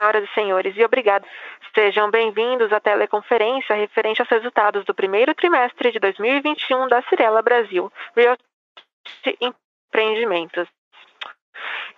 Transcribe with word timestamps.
senhoras 0.00 0.24
e 0.24 0.34
senhores, 0.34 0.76
e 0.76 0.84
obrigado. 0.84 1.26
Sejam 1.74 2.10
bem-vindos 2.10 2.72
à 2.72 2.80
teleconferência 2.80 3.76
referente 3.76 4.22
aos 4.22 4.30
resultados 4.30 4.84
do 4.86 4.94
primeiro 4.94 5.34
trimestre 5.34 5.92
de 5.92 5.98
2021 5.98 6.88
da 6.88 7.02
Cirela 7.02 7.42
Brasil 7.42 7.92
Realty 8.16 8.42
Empreendimentos. 9.40 10.66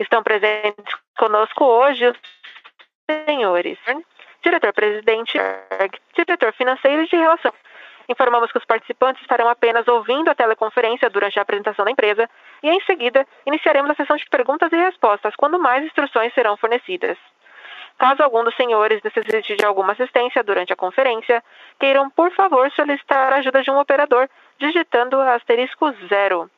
Estão 0.01 0.23
presentes 0.23 0.95
conosco 1.17 1.65
hoje 1.65 2.09
os 2.09 2.17
senhores 3.25 3.79
diretor-presidente, 4.43 5.39
diretor 6.17 6.53
financeiro 6.55 7.03
e 7.03 7.07
de 7.07 7.17
relação. 7.17 7.55
Informamos 8.09 8.51
que 8.51 8.59
os 8.59 8.65
participantes 8.65 9.23
estarão 9.23 9.49
apenas 9.49 9.87
ouvindo 9.87 10.29
a 10.29 10.35
teleconferência 10.35 11.09
durante 11.09 11.39
a 11.39 11.43
apresentação 11.43 11.85
da 11.85 11.91
empresa 11.93 12.29
e, 12.61 12.69
em 12.69 12.81
seguida, 12.81 13.25
iniciaremos 13.47 13.93
a 13.93 13.95
sessão 13.95 14.17
de 14.17 14.29
perguntas 14.29 14.73
e 14.73 14.77
respostas, 14.77 15.37
quando 15.37 15.61
mais 15.61 15.85
instruções 15.85 16.35
serão 16.35 16.57
fornecidas. 16.57 17.17
Caso 17.99 18.23
algum 18.23 18.43
dos 18.43 18.55
senhores 18.57 19.03
necessite 19.03 19.57
de 19.57 19.65
alguma 19.65 19.93
assistência 19.93 20.43
durante 20.43 20.73
a 20.73 20.77
conferência, 20.77 21.43
queiram, 21.79 22.11
por 22.11 22.31
favor, 22.33 22.71
solicitar 22.73 23.33
a 23.33 23.37
ajuda 23.37 23.63
de 23.63 23.71
um 23.71 23.79
operador, 23.79 24.29
digitando 24.59 25.21
asterisco 25.21 25.93
zero. 26.09 26.51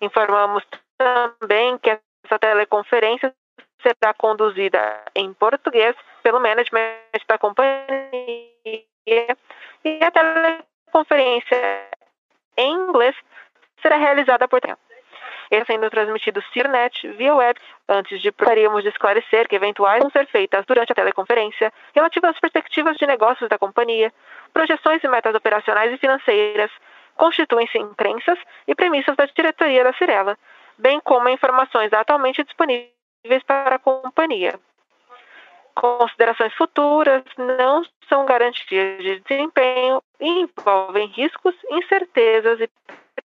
Informamos 0.00 0.64
também 0.96 1.76
que 1.78 1.90
essa 2.24 2.38
teleconferência 2.38 3.34
será 3.82 4.14
conduzida 4.14 5.02
em 5.14 5.32
português 5.32 5.96
pelo 6.22 6.40
management 6.40 6.94
da 7.26 7.38
companhia 7.38 7.78
e 9.84 10.04
a 10.04 10.10
teleconferência 10.10 11.88
em 12.56 12.74
inglês 12.74 13.16
será 13.80 13.96
realizada 13.96 14.48
por 14.48 14.60
tempo. 14.60 14.80
Ele 15.50 15.64
sendo 15.64 15.88
transmitido 15.90 16.42
Cirnet 16.52 17.08
via 17.12 17.34
web. 17.34 17.58
Antes 17.88 18.20
de 18.20 18.30
gostaríamos 18.30 18.82
de 18.82 18.90
esclarecer 18.90 19.48
que 19.48 19.56
eventuais 19.56 20.00
vão 20.00 20.10
ser 20.10 20.26
feitas 20.26 20.66
durante 20.66 20.92
a 20.92 20.94
teleconferência 20.94 21.72
relativas 21.94 22.32
às 22.32 22.40
perspectivas 22.40 22.96
de 22.98 23.06
negócios 23.06 23.48
da 23.48 23.58
companhia, 23.58 24.12
projeções 24.52 25.02
e 25.02 25.08
metas 25.08 25.34
operacionais 25.34 25.92
e 25.92 25.96
financeiras, 25.96 26.70
constituem-se 27.16 27.78
em 27.78 27.94
crenças 27.94 28.38
e 28.66 28.74
premissas 28.74 29.16
da 29.16 29.24
diretoria 29.24 29.84
da 29.84 29.94
Cirela, 29.94 30.36
bem 30.76 31.00
como 31.00 31.30
informações 31.30 31.90
atualmente 31.92 32.44
disponíveis 32.44 33.42
para 33.46 33.76
a 33.76 33.78
companhia. 33.78 34.60
Considerações 35.74 36.52
futuras 36.54 37.22
não 37.38 37.84
são 38.08 38.26
garantias 38.26 39.02
de 39.02 39.20
desempenho 39.20 40.02
e 40.20 40.28
envolvem 40.28 41.06
riscos, 41.06 41.54
incertezas 41.70 42.60
e 42.60 42.68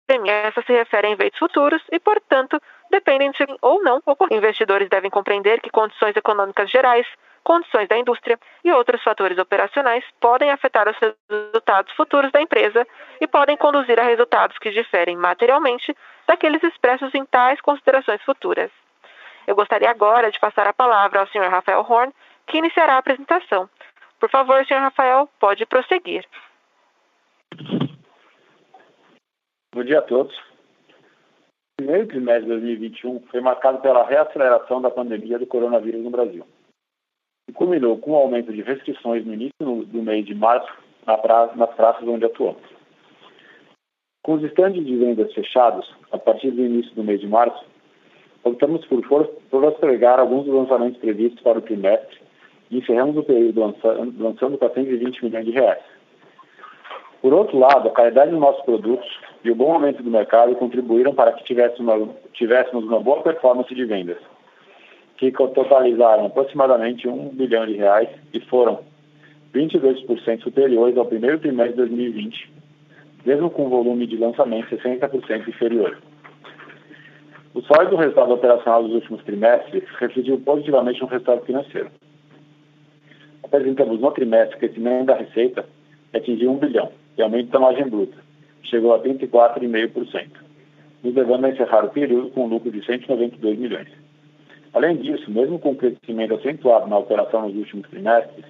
essas 0.09 0.65
se 0.67 0.73
referem 0.73 1.13
a 1.13 1.15
eventos 1.15 1.39
futuros 1.39 1.83
e, 1.91 1.99
portanto, 1.99 2.61
dependem 2.91 3.31
de 3.31 3.47
ou 3.63 3.83
não 3.83 4.03
ocorrer. 4.05 4.37
Investidores 4.37 4.89
devem 4.89 5.11
compreender 5.11 5.61
que 5.61 5.71
condições 5.71 6.15
econômicas 6.15 6.71
gerais, 6.71 7.07
condições 7.43 7.89
da 7.89 7.97
indústria 7.97 8.39
e 8.63 8.73
outros 8.73 9.03
fatores 9.03 9.39
operacionais 9.39 10.05
podem 10.21 10.51
afetar 10.51 10.89
os 10.89 10.97
resultados 11.31 11.93
futuros 11.95 12.31
da 12.33 12.41
empresa 12.41 12.87
e 13.21 13.27
podem 13.27 13.57
conduzir 13.57 13.99
a 13.99 14.05
resultados 14.05 14.59
que 14.59 14.71
diferem 14.71 15.17
materialmente 15.17 15.97
daqueles 16.27 16.63
expressos 16.63 17.15
em 17.15 17.25
tais 17.25 17.61
considerações 17.61 18.23
futuras. 18.23 18.71
Eu 19.47 19.55
gostaria 19.55 19.91
agora 19.91 20.31
de 20.31 20.41
passar 20.41 20.67
a 20.67 20.73
palavra 20.73 21.21
ao 21.21 21.27
Sr. 21.27 21.51
Rafael 21.51 21.85
Horn, 21.87 22.13
que 22.47 22.59
iniciará 22.59 22.95
a 22.95 22.99
apresentação. 22.99 23.69
Por 24.19 24.31
favor, 24.31 24.65
Sr. 24.65 24.81
Rafael, 24.81 25.29
pode 25.39 25.67
prosseguir. 25.67 26.27
Bom 29.75 29.83
dia 29.83 29.99
a 29.99 30.03
todos. 30.03 30.33
O 30.39 31.79
primeiro 31.79 32.07
trimestre 32.07 32.45
de 32.45 32.51
2021 32.51 33.23
foi 33.29 33.41
marcado 33.41 33.81
pela 33.81 34.07
reaceleração 34.07 34.81
da 34.81 34.89
pandemia 34.89 35.37
do 35.37 35.49
coronavírus 35.49 36.01
no 36.01 36.11
Brasil. 36.11 36.47
E 37.49 37.53
culminou 37.53 37.99
com 37.99 38.13
o 38.13 38.15
aumento 38.15 38.53
de 38.53 38.63
restrições 38.63 39.27
no 39.27 39.35
início 39.35 39.53
do 39.59 40.01
mês 40.01 40.25
de 40.27 40.33
março 40.33 40.73
nas 41.05 41.75
praças 41.75 42.07
onde 42.07 42.25
atuamos. 42.25 42.63
Com 44.23 44.35
os 44.35 44.45
estandes 44.45 44.87
de 44.87 44.97
vendas 44.97 45.35
fechados, 45.35 45.93
a 46.13 46.19
partir 46.19 46.53
do 46.53 46.63
início 46.63 46.95
do 46.95 47.03
mês 47.03 47.21
de 47.21 47.27
março, 47.27 47.67
optamos 48.45 48.87
por, 48.87 49.03
postergar 49.51 50.21
alguns 50.21 50.45
dos 50.45 50.55
lançamentos 50.55 51.01
previstos 51.01 51.43
para 51.43 51.59
o 51.59 51.63
trimestre 51.63 52.21
e 52.71 52.79
encerramos 52.79 53.17
o 53.17 53.25
período 53.25 53.59
lançando, 53.59 54.23
lançando 54.23 54.57
420 54.57 55.25
milhões 55.25 55.45
de 55.45 55.51
reais. 55.51 55.83
Por 57.21 57.35
outro 57.35 57.59
lado, 57.59 57.89
a 57.89 57.91
qualidade 57.91 58.31
dos 58.31 58.39
nossos 58.39 58.65
produtos 58.65 59.34
e 59.45 59.51
o 59.51 59.55
bom 59.55 59.75
momento 59.75 60.03
do 60.03 60.11
mercado 60.11 60.55
contribuíram 60.57 61.15
para 61.15 61.33
que 61.33 61.45
tivéssemos 61.45 61.81
uma, 61.81 62.15
tivéssemos 62.33 62.85
uma 62.85 62.99
boa 62.99 63.23
performance 63.23 63.73
de 63.75 63.85
vendas, 63.85 64.17
que 65.19 65.31
totalizaram 65.31 66.27
aproximadamente 66.27 67.07
1 67.07 67.29
bilhão 67.29 67.67
de 67.67 67.75
reais 67.75 68.09
e 68.33 68.41
foram 68.41 68.81
22% 69.55 70.43
superiores 70.43 70.97
ao 70.97 71.05
primeiro 71.05 71.39
trimestre 71.39 71.73
de 71.73 71.77
2020, 71.77 72.53
mesmo 73.27 73.51
com 73.51 73.67
o 73.67 73.69
volume 73.69 74.07
de 74.07 74.17
lançamento 74.17 74.75
60% 74.75 75.47
inferior. 75.47 75.99
O 77.53 77.61
sólido 77.61 77.97
resultado 77.97 78.33
operacional 78.33 78.83
dos 78.83 78.95
últimos 78.95 79.23
trimestres 79.25 79.85
refletiu 80.01 80.41
positivamente 80.41 81.01
no 81.03 81.07
resultado 81.07 81.45
financeiro. 81.45 81.91
Apresentamos 83.45 84.01
no 84.01 84.11
trimestre 84.11 84.59
crescimento 84.59 85.07
da 85.07 85.15
receita 85.15 85.65
atingiu 86.15 86.51
1 86.53 86.57
bilhão 86.57 86.91
e 87.17 87.23
aumento 87.23 87.51
da 87.51 87.61
margem 87.61 87.89
bruta, 87.89 88.17
chegou 88.69 88.95
a 88.95 89.01
24,5%, 89.01 90.29
nos 91.03 91.15
levando 91.15 91.45
a 91.45 91.51
encerrar 91.51 91.85
o 91.85 91.91
período 91.91 92.31
com 92.31 92.45
um 92.45 92.49
lucro 92.49 92.71
de 92.71 92.85
192 92.85 93.59
milhões. 93.59 93.89
Além 94.73 94.97
disso, 94.97 95.31
mesmo 95.31 95.59
com 95.59 95.71
o 95.71 95.77
crescimento 95.77 96.35
acentuado 96.35 96.89
na 96.89 96.99
operação 96.99 97.49
nos 97.49 97.57
últimos 97.57 97.89
trimestres, 97.89 98.45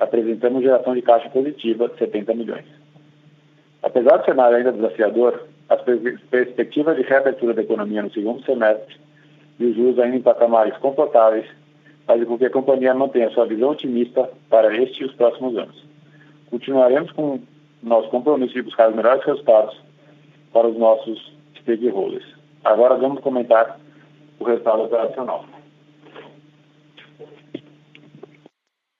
apresentamos 0.00 0.62
geração 0.62 0.94
de 0.94 1.02
caixa 1.02 1.28
positiva 1.30 1.88
de 1.88 1.98
70 1.98 2.34
milhões. 2.34 2.64
Apesar 3.82 4.16
do 4.16 4.24
cenário 4.24 4.56
ainda 4.56 4.72
desafiador, 4.72 5.46
as 5.68 5.80
perspectivas 6.30 6.96
de 6.96 7.02
reabertura 7.02 7.54
da 7.54 7.62
economia 7.62 8.02
no 8.02 8.12
segundo 8.12 8.44
semestre 8.44 8.96
e 9.58 9.66
os 9.66 9.76
juros 9.76 9.98
ainda 9.98 10.16
em 10.16 10.22
patamares 10.22 10.76
confortáveis 10.78 11.46
fazem 12.06 12.26
com 12.26 12.36
que 12.36 12.46
a 12.46 12.50
companhia 12.50 12.94
mantenha 12.94 13.30
sua 13.30 13.46
visão 13.46 13.70
otimista 13.70 14.28
para 14.50 14.74
este 14.76 15.02
e 15.02 15.06
os 15.06 15.14
próximos 15.14 15.56
anos. 15.56 15.84
Continuaremos 16.50 17.12
com 17.12 17.40
nosso 17.84 18.08
compromisso 18.08 18.54
de 18.54 18.62
buscar 18.62 18.88
os 18.88 18.96
melhores 18.96 19.24
resultados 19.24 19.78
para 20.52 20.66
os 20.66 20.76
nossos 20.76 21.34
stakeholders. 21.60 22.24
Agora 22.64 22.96
vamos 22.96 23.20
comentar 23.20 23.78
o 24.38 24.44
resultado 24.44 24.82
operacional. 24.82 25.44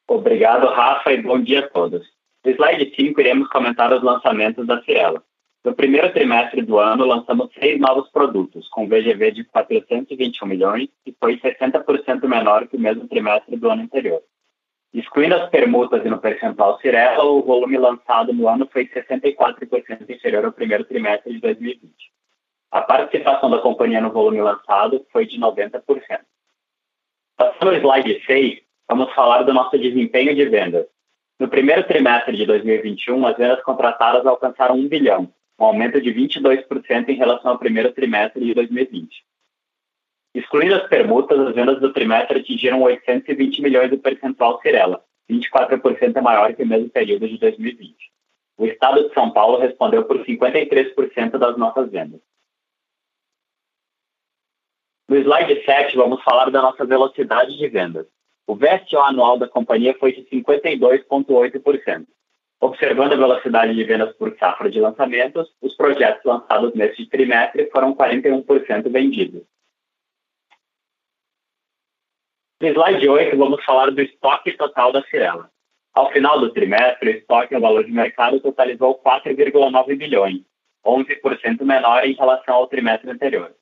Obrigado, 0.06 0.66
Rafa, 0.66 1.12
e 1.12 1.22
bom 1.22 1.40
dia 1.40 1.60
a 1.60 1.68
todos. 1.68 2.06
No 2.44 2.50
slide 2.50 2.94
5, 2.94 3.20
iremos 3.20 3.48
comentar 3.48 3.92
os 3.92 4.02
lançamentos 4.02 4.66
da 4.66 4.82
Cielo. 4.82 5.22
No 5.64 5.74
primeiro 5.74 6.12
trimestre 6.12 6.60
do 6.60 6.78
ano, 6.78 7.06
lançamos 7.06 7.48
seis 7.58 7.80
novos 7.80 8.10
produtos, 8.10 8.68
com 8.68 8.86
VGV 8.86 9.32
de 9.32 9.44
421 9.44 10.46
milhões, 10.46 10.90
e 11.06 11.16
foi 11.18 11.38
60% 11.38 12.28
menor 12.28 12.68
que 12.68 12.76
o 12.76 12.80
mesmo 12.80 13.08
trimestre 13.08 13.56
do 13.56 13.70
ano 13.70 13.82
anterior. 13.82 14.20
Excluindo 14.94 15.34
as 15.34 15.50
permutas 15.50 16.06
e 16.06 16.08
no 16.08 16.20
percentual 16.20 16.78
Cirela, 16.78 17.24
o 17.24 17.42
volume 17.42 17.76
lançado 17.76 18.32
no 18.32 18.46
ano 18.48 18.68
foi 18.72 18.86
64% 18.86 20.08
inferior 20.08 20.44
ao 20.44 20.52
primeiro 20.52 20.84
trimestre 20.84 21.32
de 21.32 21.40
2020. 21.40 21.92
A 22.70 22.80
participação 22.80 23.50
da 23.50 23.58
companhia 23.58 24.00
no 24.00 24.12
volume 24.12 24.40
lançado 24.40 25.04
foi 25.10 25.26
de 25.26 25.36
90%. 25.36 25.82
Passando 27.36 27.70
ao 27.70 27.74
slide 27.74 28.24
6, 28.24 28.60
vamos 28.88 29.12
falar 29.14 29.42
do 29.42 29.52
nosso 29.52 29.76
desempenho 29.76 30.32
de 30.32 30.44
vendas. 30.44 30.86
No 31.40 31.48
primeiro 31.48 31.82
trimestre 31.82 32.36
de 32.36 32.46
2021, 32.46 33.26
as 33.26 33.36
vendas 33.36 33.60
contratadas 33.64 34.24
alcançaram 34.24 34.76
1 34.76 34.86
bilhão, 34.86 35.28
um 35.58 35.64
aumento 35.64 36.00
de 36.00 36.14
22% 36.14 37.08
em 37.08 37.16
relação 37.16 37.50
ao 37.50 37.58
primeiro 37.58 37.90
trimestre 37.90 38.44
de 38.44 38.54
2020. 38.54 39.24
Excluindo 40.34 40.74
as 40.74 40.88
permutas, 40.88 41.38
as 41.38 41.54
vendas 41.54 41.80
do 41.80 41.92
trimestre 41.92 42.40
atingiram 42.40 42.82
820 42.82 43.62
milhões 43.62 43.88
do 43.88 43.98
percentual 43.98 44.60
Cirela, 44.60 45.04
24% 45.30 46.20
maior 46.20 46.52
que 46.54 46.64
o 46.64 46.66
mesmo 46.66 46.90
período 46.90 47.28
de 47.28 47.38
2020. 47.38 47.94
O 48.58 48.66
estado 48.66 49.08
de 49.08 49.14
São 49.14 49.30
Paulo 49.30 49.58
respondeu 49.58 50.04
por 50.04 50.24
53% 50.24 51.38
das 51.38 51.56
nossas 51.56 51.88
vendas. 51.90 52.20
No 55.08 55.16
slide 55.16 55.64
7, 55.64 55.96
vamos 55.96 56.22
falar 56.24 56.50
da 56.50 56.62
nossa 56.62 56.84
velocidade 56.84 57.56
de 57.56 57.68
vendas. 57.68 58.06
O 58.46 58.56
VSO 58.56 58.98
anual 58.98 59.38
da 59.38 59.48
companhia 59.48 59.94
foi 59.98 60.12
de 60.12 60.22
52,8%. 60.24 62.06
Observando 62.60 63.12
a 63.12 63.16
velocidade 63.16 63.74
de 63.74 63.84
vendas 63.84 64.12
por 64.16 64.36
safra 64.38 64.70
de 64.70 64.80
lançamentos, 64.80 65.52
os 65.60 65.76
projetos 65.76 66.24
lançados 66.24 66.74
neste 66.74 67.06
trimestre 67.06 67.70
foram 67.70 67.94
41% 67.94 68.90
vendidos. 68.90 69.42
No 72.64 72.70
slide 72.70 73.06
8, 73.06 73.36
vamos 73.36 73.62
falar 73.62 73.90
do 73.90 74.00
estoque 74.00 74.56
total 74.56 74.90
da 74.90 75.02
Cirela. 75.02 75.50
Ao 75.92 76.10
final 76.10 76.40
do 76.40 76.50
trimestre, 76.50 77.10
o 77.10 77.12
estoque 77.12 77.52
no 77.52 77.60
valor 77.60 77.84
de 77.84 77.92
mercado 77.92 78.40
totalizou 78.40 78.98
4,9 79.02 79.98
bilhões, 79.98 80.40
11% 80.82 81.62
menor 81.62 82.06
em 82.06 82.14
relação 82.14 82.54
ao 82.54 82.66
trimestre 82.66 83.10
anterior. 83.10 83.54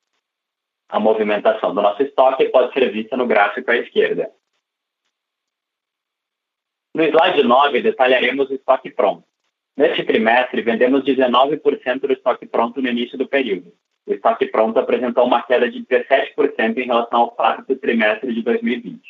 A 0.89 1.01
movimentação 1.01 1.75
do 1.75 1.83
nosso 1.83 2.01
estoque 2.01 2.49
pode 2.51 2.73
ser 2.75 2.93
vista 2.93 3.17
no 3.17 3.27
gráfico 3.27 3.73
à 3.73 3.77
esquerda. 3.77 4.31
No 6.95 7.03
slide 7.03 7.43
9, 7.43 7.83
detalharemos 7.83 8.51
o 8.51 8.55
estoque 8.55 8.93
pronto. 8.93 9.25
Neste 9.77 10.05
trimestre, 10.05 10.63
vendemos 10.63 11.03
19% 11.03 11.99
do 11.99 12.13
estoque 12.13 12.47
pronto 12.47 12.81
no 12.81 12.89
início 12.89 13.19
do 13.19 13.27
período. 13.27 13.75
O 14.07 14.13
estoque 14.13 14.47
pronto 14.47 14.79
apresentou 14.79 15.25
uma 15.25 15.43
queda 15.43 15.71
de 15.71 15.85
17% 15.85 16.77
em 16.79 16.87
relação 16.87 17.21
ao 17.21 17.31
quarto 17.31 17.77
trimestre 17.77 18.35
de 18.35 18.43
2020. 18.43 19.01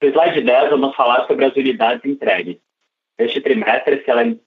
No 0.00 0.08
slide 0.08 0.40
10, 0.42 0.70
vamos 0.70 0.94
falar 0.94 1.26
sobre 1.26 1.44
as 1.44 1.56
unidades 1.56 2.04
entregues. 2.04 2.60
Este 3.18 3.40
trimestre, 3.40 4.04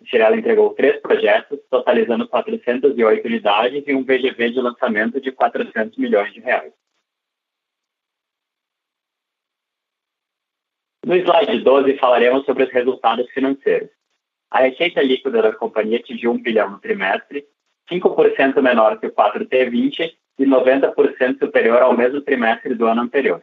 Cirela 0.10 0.38
entregou 0.38 0.74
três 0.74 1.02
projetos, 1.02 1.60
totalizando 1.70 2.28
408 2.28 3.26
unidades 3.26 3.84
e 3.86 3.94
um 3.94 4.04
VGV 4.04 4.52
de 4.52 4.62
lançamento 4.62 5.20
de 5.20 5.30
400 5.30 5.98
milhões 5.98 6.34
de 6.34 6.40
reais. 6.40 6.74
No 11.06 11.16
slide 11.16 11.62
12, 11.62 11.98
falaremos 11.98 12.46
sobre 12.46 12.64
os 12.64 12.72
resultados 12.72 13.30
financeiros. 13.32 13.90
A 14.51 14.59
receita 14.59 15.01
líquida 15.01 15.42
da 15.42 15.53
companhia 15.53 15.98
atingiu 15.98 16.31
1 16.33 16.42
bilhão 16.42 16.71
no 16.71 16.80
trimestre, 16.80 17.45
5% 17.89 18.62
menor 18.62 19.00
que 19.00 19.07
o 19.07 19.12
4T20 19.12 20.12
e 20.39 20.45
90% 20.45 21.39
superior 21.39 21.81
ao 21.81 21.95
mesmo 21.95 22.19
trimestre 22.19 22.75
do 22.75 22.86
ano 22.86 23.01
anterior. 23.01 23.42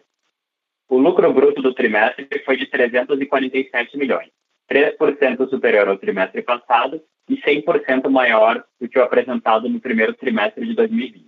O 0.87 0.99
lucro 0.99 1.33
bruto 1.33 1.63
do 1.63 1.73
trimestre 1.73 2.29
foi 2.45 2.59
de 2.59 2.67
347 2.67 3.97
milhões, 3.97 4.29
3% 4.71 5.49
superior 5.49 5.89
ao 5.89 5.97
trimestre 5.97 6.43
passado 6.43 7.01
e 7.27 7.37
100% 7.39 8.11
maior 8.11 8.63
do 8.79 8.87
que 8.87 8.99
o 8.99 9.03
apresentado 9.03 9.67
no 9.67 9.81
primeiro 9.81 10.13
trimestre 10.13 10.67
de 10.67 10.75
2020. 10.75 11.27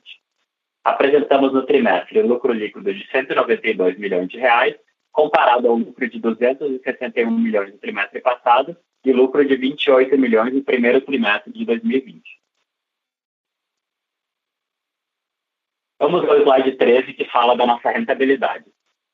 Apresentamos 0.85 1.55
no 1.55 1.65
trimestre 1.65 2.21
lucro 2.21 2.53
líquido 2.53 2.93
de 2.93 3.07
192 3.11 3.99
milhões 3.99 4.29
de 4.29 4.39
reais, 4.39 4.77
comparado 5.11 5.69
ao 5.69 5.77
lucro 5.77 6.07
de 6.07 6.21
261 6.21 7.31
milhões 7.31 7.73
no 7.73 7.79
trimestre 7.79 8.21
passado 8.21 8.77
e 9.05 9.13
lucro 9.13 9.45
de 9.45 9.57
28 9.57 10.17
milhões 10.19 10.53
no 10.53 10.63
primeiro 10.63 11.01
trimestre 11.01 11.53
de 11.53 11.65
2020. 11.65 12.23
Vamos 15.99 16.29
ao 16.29 16.41
slide 16.41 16.77
13, 16.77 17.13
que 17.13 17.25
fala 17.27 17.57
da 17.57 17.67
nossa 17.67 17.91
rentabilidade. 17.91 18.65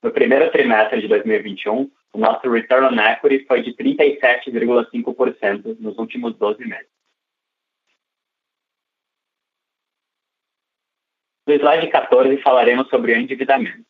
No 0.02 0.12
primeiro 0.12 0.50
trimestre 0.52 1.00
de 1.00 1.08
2021, 1.08 1.90
o 2.12 2.18
nosso 2.18 2.48
return 2.48 2.86
on 2.86 3.00
equity 3.00 3.44
foi 3.46 3.62
de 3.62 3.74
37,5% 3.74 5.78
nos 5.80 5.98
últimos 5.98 6.36
12 6.36 6.64
meses. 6.64 6.94
No 11.46 11.54
slide 11.54 11.88
14, 11.88 12.42
falaremos 12.42 12.88
sobre 12.88 13.12
o 13.12 13.16
endividamento. 13.16 13.84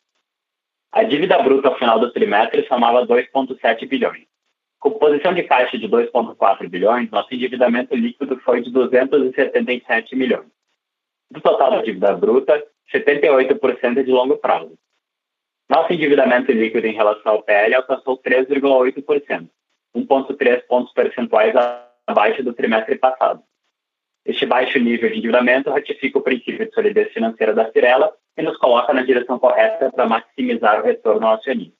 A 0.91 1.03
dívida 1.03 1.41
bruta 1.41 1.69
ao 1.69 1.77
final 1.77 1.99
do 1.99 2.11
trimestre 2.11 2.67
somava 2.67 3.05
2,7 3.05 3.87
bilhões. 3.87 4.26
Com 4.87 4.99
posição 4.99 5.33
de 5.33 5.43
caixa 5.43 5.77
de 5.77 5.85
2,4 5.85 6.69
bilhões, 6.69 7.11
nosso 7.11 7.33
endividamento 7.35 7.93
líquido 7.93 8.39
foi 8.39 8.61
de 8.61 8.71
277 8.71 10.15
milhões. 10.15 10.47
Do 11.29 11.41
total 11.41 11.71
da 11.71 11.81
dívida 11.81 12.15
bruta, 12.15 12.65
78% 12.93 13.97
é 13.97 14.03
de 14.03 14.11
longo 14.11 14.37
prazo. 14.37 14.79
Nosso 15.69 15.91
endividamento 15.91 16.53
líquido 16.53 16.87
em 16.87 16.93
relação 16.93 17.33
ao 17.33 17.43
PL 17.43 17.75
alcançou 17.75 18.17
3,8%, 18.17 19.49
1,3 19.93 20.61
pontos 20.67 20.93
percentuais 20.93 21.53
abaixo 22.07 22.41
do 22.41 22.53
trimestre 22.53 22.97
passado. 22.97 23.43
Este 24.25 24.45
baixo 24.45 24.79
nível 24.79 25.09
de 25.09 25.17
endividamento 25.17 25.69
ratifica 25.69 26.17
o 26.17 26.23
princípio 26.23 26.65
de 26.65 26.73
solidez 26.73 27.11
financeira 27.11 27.53
da 27.53 27.69
Cirela 27.73 28.13
e 28.37 28.41
nos 28.41 28.55
coloca 28.55 28.93
na 28.93 29.03
direção 29.03 29.37
correta 29.37 29.91
para 29.91 30.07
maximizar 30.07 30.79
o 30.79 30.85
retorno 30.85 31.27
ao 31.27 31.33
acionista. 31.33 31.76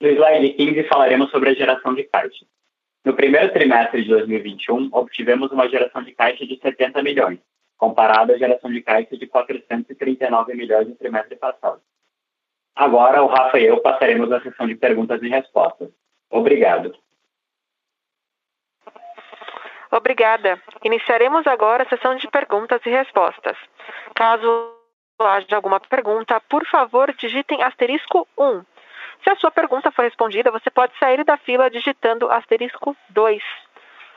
No 0.00 0.08
slide 0.08 0.54
15 0.54 0.84
falaremos 0.84 1.30
sobre 1.30 1.50
a 1.50 1.54
geração 1.54 1.94
de 1.94 2.04
caixa. 2.04 2.46
No 3.04 3.14
primeiro 3.14 3.52
trimestre 3.52 4.02
de 4.02 4.08
2021, 4.08 4.88
obtivemos 4.92 5.50
uma 5.52 5.68
geração 5.68 6.02
de 6.02 6.12
caixa 6.12 6.46
de 6.46 6.58
70 6.58 7.02
milhões, 7.02 7.38
comparado 7.76 8.32
à 8.32 8.38
geração 8.38 8.70
de 8.70 8.80
caixa 8.82 9.16
de 9.16 9.26
439 9.26 10.54
milhões 10.54 10.88
no 10.88 10.94
trimestre 10.94 11.36
passado. 11.36 11.80
Agora, 12.74 13.22
o 13.22 13.26
Rafa 13.26 13.58
e 13.58 13.66
eu 13.66 13.80
passaremos 13.80 14.32
a 14.32 14.40
sessão 14.40 14.66
de 14.66 14.74
perguntas 14.74 15.22
e 15.22 15.28
respostas. 15.28 15.90
Obrigado. 16.30 16.96
Obrigada. 19.90 20.62
Iniciaremos 20.84 21.46
agora 21.46 21.82
a 21.82 21.88
sessão 21.88 22.14
de 22.14 22.28
perguntas 22.28 22.80
e 22.86 22.90
respostas. 22.90 23.56
Caso 24.14 24.76
haja 25.18 25.56
alguma 25.56 25.80
pergunta, 25.80 26.40
por 26.48 26.64
favor, 26.66 27.12
digitem 27.12 27.62
asterisco 27.62 28.26
1. 28.38 28.62
Se 29.22 29.30
a 29.30 29.36
sua 29.36 29.50
pergunta 29.50 29.90
for 29.90 30.02
respondida, 30.02 30.50
você 30.50 30.70
pode 30.70 30.96
sair 30.98 31.22
da 31.24 31.36
fila 31.36 31.70
digitando 31.70 32.30
asterisco 32.30 32.96
2. 33.10 33.42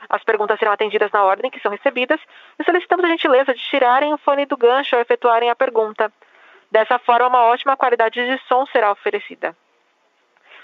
As 0.08 0.22
perguntas 0.22 0.58
serão 0.58 0.72
atendidas 0.72 1.10
na 1.12 1.24
ordem 1.24 1.50
que 1.50 1.60
são 1.60 1.70
recebidas 1.70 2.20
e 2.58 2.64
solicitamos 2.64 3.04
a 3.04 3.08
gentileza 3.08 3.54
de 3.54 3.60
tirarem 3.60 4.12
o 4.12 4.18
fone 4.18 4.46
do 4.46 4.56
gancho 4.56 4.94
ao 4.94 5.02
efetuarem 5.02 5.50
a 5.50 5.56
pergunta. 5.56 6.12
Dessa 6.70 6.98
forma, 6.98 7.28
uma 7.28 7.44
ótima 7.44 7.76
qualidade 7.76 8.24
de 8.24 8.38
som 8.46 8.66
será 8.66 8.90
oferecida. 8.90 9.56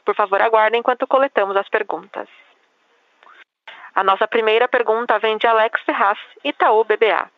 Por 0.04 0.14
favor, 0.14 0.40
aguardem 0.40 0.81
enquanto 0.81 1.06
coletamos 1.06 1.56
as 1.56 1.69
perguntas. 1.69 2.28
A 3.94 4.04
nossa 4.04 4.26
primeira 4.26 4.69
pergunta 4.69 5.19
vem 5.19 5.37
de 5.37 5.46
Alex 5.46 5.81
Ferraz, 5.82 6.19
Itaú 6.44 6.84
BBA. 6.84 7.31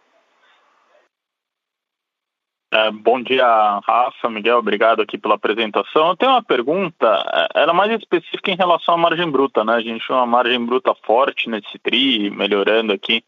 É, 2.75 2.91
bom 2.91 3.23
dia, 3.23 3.45
Rafa, 3.87 4.31
Miguel, 4.31 4.57
obrigado 4.57 5.03
aqui 5.03 5.19
pela 5.19 5.35
apresentação. 5.35 6.09
Eu 6.09 6.17
tenho 6.17 6.31
uma 6.31 6.43
pergunta, 6.43 7.07
é, 7.55 7.61
era 7.61 7.75
mais 7.75 7.93
específica 7.93 8.51
em 8.51 8.57
relação 8.57 8.95
à 8.95 8.97
margem 8.97 9.31
bruta, 9.31 9.63
né? 9.63 9.75
A 9.75 9.81
gente 9.83 10.03
tinha 10.03 10.17
uma 10.17 10.25
margem 10.25 10.65
bruta 10.65 10.95
forte 11.05 11.51
nesse 11.51 11.79
TRI, 11.79 12.31
melhorando 12.31 12.95
aqui 12.95 13.23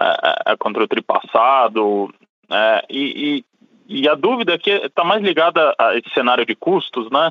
é, 0.00 0.52
é, 0.52 0.56
contra 0.56 0.82
o 0.82 0.88
TRI 0.88 1.02
passado, 1.02 2.10
é, 2.50 2.86
e, 2.88 3.44
e, 3.86 4.00
e, 4.00 4.08
a 4.08 4.14
dúvida 4.14 4.54
aqui 4.54 4.70
está 4.70 5.04
mais 5.04 5.22
ligada 5.22 5.74
a 5.78 5.94
esse 5.98 6.08
cenário 6.14 6.46
de 6.46 6.54
custos, 6.54 7.10
né? 7.10 7.28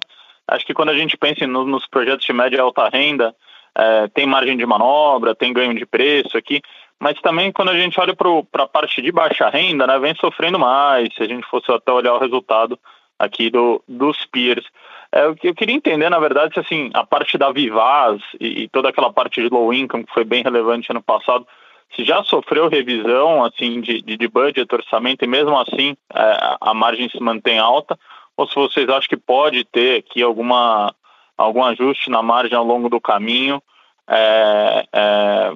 Acho 0.48 0.64
que 0.64 0.74
quando 0.76 0.90
a 0.90 0.96
gente 0.96 1.18
pensa 1.18 1.48
no, 1.48 1.66
nos 1.66 1.88
projetos 1.88 2.28
de 2.28 2.32
média 2.32 2.58
e 2.58 2.60
alta 2.60 2.88
renda, 2.90 3.36
é, 3.76 4.08
tem 4.10 4.28
margem 4.28 4.56
de 4.56 4.68
manobra, 4.68 5.34
tem 5.34 5.52
ganho 5.52 5.74
de 5.74 5.86
preço 5.88 6.38
aqui, 6.38 6.62
mas 7.00 7.20
também 7.22 7.52
quando 7.52 7.70
a 7.70 7.78
gente 7.78 8.00
olha 8.00 8.16
para 8.16 8.64
a 8.64 8.68
parte 8.68 9.02
de 9.02 9.12
baixa 9.12 9.50
renda, 9.50 9.88
né, 9.88 9.98
vem 10.00 10.14
sofrendo 10.16 10.60
mais, 10.60 11.14
se 11.16 11.24
a 11.24 11.28
gente 11.28 11.48
fosse 11.48 11.72
até 11.72 11.92
olhar 11.92 12.14
o 12.14 12.20
resultado 12.20 12.78
aqui 13.18 13.50
do, 13.50 13.82
dos 13.88 14.26
peers. 14.26 14.66
É, 15.12 15.26
eu, 15.26 15.36
eu 15.44 15.56
queria 15.56 15.76
entender, 15.76 16.10
na 16.10 16.20
verdade, 16.20 16.54
se 16.54 16.60
assim, 16.60 16.90
a 16.94 17.06
parte 17.06 17.38
da 17.38 17.52
Vivaz 17.52 18.22
e, 18.40 18.64
e, 18.64 18.68
toda 18.70 18.90
aquela 18.90 19.12
parte 19.12 19.42
de 19.42 19.50
low 19.50 19.74
income 19.74 20.06
que 20.06 20.14
foi 20.14 20.24
bem 20.24 20.44
relevante 20.44 20.92
ano 20.92 21.02
passado, 21.02 21.48
se 21.96 22.04
já 22.04 22.24
sofreu 22.24 22.70
revisão 22.70 23.44
assim 23.44 23.82
de, 23.82 24.02
de, 24.02 24.16
de 24.16 24.28
budget, 24.28 24.68
orçamento, 24.72 25.26
e 25.26 25.28
mesmo 25.28 25.58
assim 25.60 25.98
é, 26.14 26.58
a 26.62 26.74
margem 26.74 27.10
se 27.10 27.20
mantém 27.20 27.58
alta, 27.58 27.98
ou 28.38 28.48
se 28.48 28.56
vocês 28.56 28.88
acham 28.88 29.10
que 29.10 29.18
pode 29.18 29.66
ter 29.66 30.00
aqui 30.00 30.22
alguma, 30.22 30.94
algum 31.38 31.64
ajuste 31.64 32.10
na 32.10 32.22
margem 32.22 32.58
ao 32.58 32.64
longo 32.64 32.88
do 32.88 33.02
caminho, 33.02 33.62
é, 34.08 34.86
é, 34.94 35.54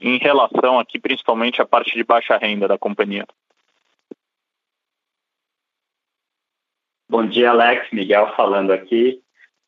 em 0.00 0.18
relação 0.18 0.78
aqui 0.78 0.98
principalmente 0.98 1.60
à 1.60 1.66
parte 1.66 1.94
de 1.94 2.04
baixa 2.04 2.36
renda 2.36 2.68
da 2.68 2.78
companhia. 2.78 3.26
Bom 7.08 7.26
dia, 7.26 7.50
Alex. 7.50 7.90
Miguel 7.92 8.32
falando 8.36 8.70
aqui. 8.70 9.20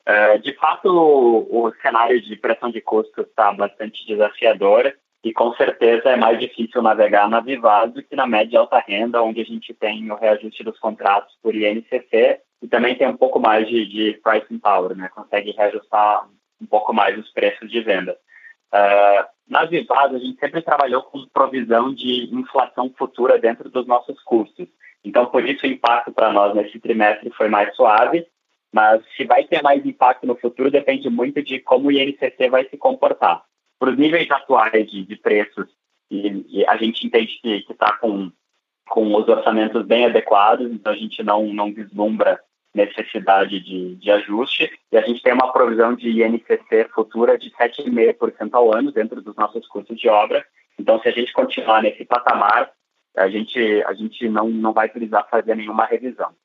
É, 0.05 0.37
de 0.37 0.53
fato, 0.53 0.87
o, 0.89 1.73
cenário 1.81 2.21
de 2.21 2.35
pressão 2.35 2.69
de 2.69 2.81
custos 2.81 3.25
está 3.25 3.51
bastante 3.51 4.05
desafiador 4.05 4.93
e 5.23 5.31
com 5.31 5.53
certeza 5.53 6.09
é 6.09 6.15
mais 6.15 6.39
difícil 6.39 6.81
navegar 6.81 7.29
na 7.29 7.39
Vivaz 7.39 7.91
do 7.93 8.03
que 8.03 8.15
na 8.15 8.27
média 8.27 8.59
alta 8.59 8.79
renda, 8.79 9.21
onde 9.21 9.41
a 9.41 9.45
gente 9.45 9.73
tem 9.73 10.11
o 10.11 10.15
reajuste 10.15 10.63
dos 10.63 10.77
contratos 10.79 11.33
por 11.41 11.55
INCC 11.55 12.39
e 12.61 12.67
também 12.67 12.95
tem 12.95 13.07
um 13.07 13.17
pouco 13.17 13.39
mais 13.39 13.67
de, 13.67 13.85
de 13.85 14.19
pricing 14.23 14.59
power, 14.59 14.95
né? 14.95 15.09
consegue 15.13 15.51
reajustar 15.51 16.27
um 16.61 16.65
pouco 16.65 16.93
mais 16.93 17.17
os 17.17 17.29
preços 17.31 17.69
de 17.69 17.81
venda. 17.81 18.17
Uh, 18.73 19.25
na 19.47 19.65
Vivaz, 19.65 20.13
a 20.13 20.17
gente 20.17 20.39
sempre 20.39 20.63
trabalhou 20.63 21.03
com 21.03 21.27
provisão 21.27 21.93
de 21.93 22.33
inflação 22.33 22.91
futura 22.97 23.37
dentro 23.37 23.69
dos 23.69 23.85
nossos 23.85 24.19
custos. 24.23 24.67
Então, 25.03 25.27
por 25.27 25.47
isso, 25.47 25.65
o 25.65 25.69
impacto 25.69 26.11
para 26.11 26.33
nós 26.33 26.55
nesse 26.55 26.79
trimestre 26.79 27.29
foi 27.31 27.49
mais 27.49 27.75
suave, 27.75 28.25
mas 28.73 29.03
se 29.15 29.25
vai 29.25 29.43
ter 29.43 29.61
mais 29.61 29.85
impacto 29.85 30.25
no 30.25 30.35
futuro 30.35 30.71
depende 30.71 31.07
muito 31.09 31.43
de 31.43 31.59
como 31.59 31.89
o 31.89 31.91
INCC 31.91 32.49
vai 32.49 32.67
se 32.67 32.77
comportar. 32.77 33.43
Para 33.77 33.91
os 33.91 33.97
níveis 33.97 34.29
atuais 34.31 34.89
de, 34.89 35.05
de 35.05 35.15
preços, 35.17 35.67
e, 36.09 36.45
e, 36.49 36.65
a 36.65 36.75
gente 36.77 37.05
entende 37.05 37.39
que 37.41 37.65
está 37.69 37.97
com, 37.97 38.31
com 38.89 39.15
os 39.15 39.27
orçamentos 39.27 39.85
bem 39.85 40.05
adequados, 40.05 40.71
então 40.71 40.93
a 40.93 40.95
gente 40.95 41.21
não, 41.21 41.45
não 41.53 41.71
vislumbra 41.71 42.39
necessidade 42.73 43.59
de, 43.59 43.95
de 43.95 44.11
ajuste 44.11 44.71
e 44.91 44.97
a 44.97 45.01
gente 45.01 45.21
tem 45.21 45.33
uma 45.33 45.51
provisão 45.53 45.93
de 45.95 46.09
INCC 46.09 46.89
futura 46.93 47.37
de 47.37 47.51
7,5% 47.51 48.49
ao 48.53 48.75
ano 48.75 48.91
dentro 48.91 49.21
dos 49.21 49.35
nossos 49.35 49.67
custos 49.67 49.97
de 49.97 50.09
obra. 50.09 50.45
Então, 50.77 50.99
se 50.99 51.07
a 51.07 51.11
gente 51.11 51.31
continuar 51.33 51.83
nesse 51.83 52.03
patamar, 52.03 52.71
a 53.15 53.29
gente, 53.29 53.59
a 53.83 53.93
gente 53.93 54.27
não, 54.27 54.49
não 54.49 54.73
vai 54.73 54.89
precisar 54.89 55.23
fazer 55.25 55.55
nenhuma 55.55 55.85
revisão. 55.85 56.35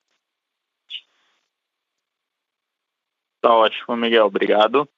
Tá 3.41 3.55
ótimo, 3.55 3.97
Miguel. 3.97 4.27
Obrigado. 4.27 4.89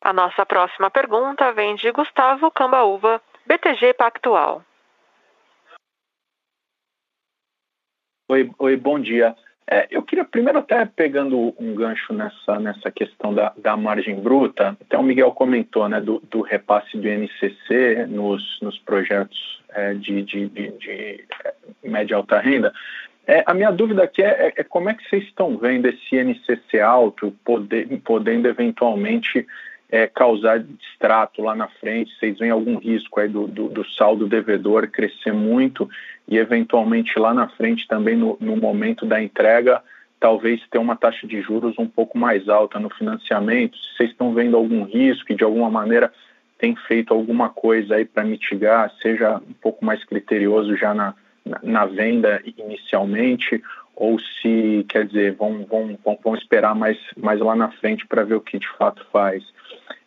A 0.00 0.12
nossa 0.12 0.44
próxima 0.44 0.90
pergunta 0.90 1.50
vem 1.52 1.74
de 1.76 1.90
Gustavo 1.90 2.50
Cambaúva, 2.50 3.22
BTG 3.46 3.94
Pactual. 3.94 4.62
Oi, 8.26 8.50
oi 8.58 8.76
bom 8.76 8.98
dia. 8.98 9.36
É, 9.70 9.86
eu 9.90 10.02
queria 10.02 10.24
primeiro 10.24 10.58
até 10.58 10.86
pegando 10.86 11.54
um 11.58 11.74
gancho 11.74 12.14
nessa, 12.14 12.58
nessa 12.58 12.90
questão 12.90 13.34
da, 13.34 13.52
da 13.54 13.76
margem 13.76 14.18
bruta, 14.18 14.74
até 14.80 14.96
o 14.96 15.02
Miguel 15.02 15.30
comentou 15.32 15.86
né, 15.90 16.00
do, 16.00 16.22
do 16.30 16.40
repasse 16.40 16.96
do 16.96 17.06
INCC 17.06 18.06
nos, 18.08 18.58
nos 18.62 18.78
projetos 18.78 19.62
é, 19.74 19.92
de, 19.92 20.22
de, 20.22 20.48
de, 20.48 20.70
de, 20.70 20.90
é, 21.44 21.54
média 21.82 22.14
e 22.14 22.16
alta 22.16 22.38
renda. 22.38 22.72
É, 23.26 23.44
a 23.46 23.52
minha 23.52 23.70
dúvida 23.70 24.04
aqui 24.04 24.22
é, 24.22 24.48
é, 24.48 24.52
é, 24.56 24.64
como 24.64 24.88
é 24.88 24.94
que 24.94 25.06
vocês 25.06 25.24
estão 25.24 25.58
vendo 25.58 25.86
esse 25.86 26.16
INCC 26.16 26.80
alto 26.80 27.30
poder, 27.44 27.86
podendo 28.02 28.48
eventualmente 28.48 29.46
é, 29.94 30.08
causar 30.08 30.58
distrato 30.58 31.40
lá 31.40 31.54
na 31.54 31.68
frente? 31.68 32.12
Vocês 32.18 32.36
veem 32.36 32.50
algum 32.50 32.78
risco 32.78 33.20
aí 33.20 33.28
do, 33.28 33.46
do, 33.46 33.68
do, 33.68 33.88
saldo 33.92 34.26
devedor 34.26 34.88
crescer 34.88 35.32
muito 35.32 35.88
e 36.26 36.36
eventualmente 36.36 37.16
lá 37.16 37.32
na 37.32 37.46
frente 37.50 37.86
também 37.86 38.16
no, 38.16 38.36
no 38.40 38.56
momento 38.56 39.06
da 39.06 39.22
entrega 39.22 39.80
talvez 40.18 40.60
ter 40.68 40.78
uma 40.78 40.96
taxa 40.96 41.28
de 41.28 41.40
juros 41.40 41.78
um 41.78 41.86
pouco 41.86 42.18
mais 42.18 42.48
alta 42.48 42.80
no 42.80 42.90
financiamento? 42.90 43.76
Se 43.76 43.96
vocês 43.96 44.10
estão 44.10 44.34
vendo 44.34 44.56
algum 44.56 44.82
risco 44.82 45.30
e 45.30 45.36
de 45.36 45.44
alguma 45.44 45.70
maneira 45.70 46.12
tem 46.58 46.74
feito 46.74 47.14
alguma 47.14 47.48
coisa 47.48 47.94
aí 47.94 48.04
para 48.04 48.24
mitigar, 48.24 48.90
seja 49.00 49.36
um 49.36 49.52
pouco 49.52 49.84
mais 49.84 50.02
criterioso 50.02 50.76
já 50.76 50.92
na, 50.92 51.14
na, 51.44 51.60
na 51.62 51.86
venda 51.86 52.42
inicialmente 52.58 53.62
ou 53.94 54.18
se, 54.18 54.84
quer 54.88 55.06
dizer, 55.06 55.36
vão, 55.36 55.64
vão, 55.64 55.96
vão, 56.04 56.18
vão 56.20 56.34
esperar 56.34 56.74
mais, 56.74 56.98
mais 57.16 57.38
lá 57.38 57.54
na 57.54 57.70
frente 57.70 58.04
para 58.08 58.24
ver 58.24 58.34
o 58.34 58.40
que 58.40 58.58
de 58.58 58.68
fato 58.76 59.06
faz. 59.12 59.44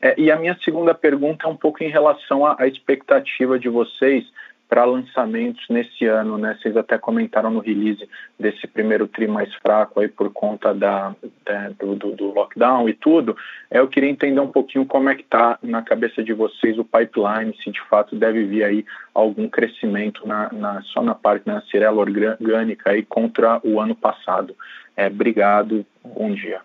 É, 0.01 0.19
e 0.19 0.31
a 0.31 0.37
minha 0.37 0.57
segunda 0.63 0.93
pergunta 0.93 1.47
é 1.47 1.49
um 1.49 1.55
pouco 1.55 1.83
em 1.83 1.89
relação 1.89 2.45
à, 2.45 2.55
à 2.59 2.67
expectativa 2.67 3.57
de 3.57 3.69
vocês 3.69 4.25
para 4.69 4.83
lançamentos 4.83 5.63
nesse 5.69 6.05
ano, 6.05 6.37
né? 6.37 6.57
Vocês 6.59 6.75
até 6.75 6.97
comentaram 6.97 7.49
no 7.49 7.59
release 7.59 8.07
desse 8.37 8.67
primeiro 8.67 9.07
tri 9.07 9.27
mais 9.27 9.53
fraco 9.55 9.99
aí 9.99 10.09
por 10.09 10.31
conta 10.31 10.73
da, 10.73 11.15
da 11.45 11.69
do, 11.69 11.95
do, 11.95 12.33
lockdown 12.33 12.89
e 12.89 12.93
tudo. 12.93 13.35
É, 13.71 13.79
eu 13.79 13.87
queria 13.87 14.09
entender 14.09 14.39
um 14.39 14.51
pouquinho 14.51 14.85
como 14.85 15.09
é 15.09 15.15
que 15.15 15.21
está 15.21 15.57
na 15.63 15.81
cabeça 15.81 16.21
de 16.21 16.33
vocês 16.33 16.77
o 16.77 16.83
pipeline, 16.83 17.55
se 17.63 17.71
de 17.71 17.81
fato 17.89 18.15
deve 18.15 18.43
vir 18.43 18.63
aí 18.63 18.85
algum 19.13 19.47
crescimento 19.47 20.27
na, 20.27 20.51
na 20.51 20.81
só 20.81 21.01
na 21.01 21.15
parte 21.15 21.47
na 21.47 21.61
cirela 21.61 22.01
orgânica 22.01 22.91
aí 22.91 23.03
contra 23.03 23.61
o 23.63 23.79
ano 23.79 23.95
passado. 23.95 24.53
É, 24.97 25.07
obrigado, 25.07 25.85
bom 26.03 26.33
dia. 26.33 26.59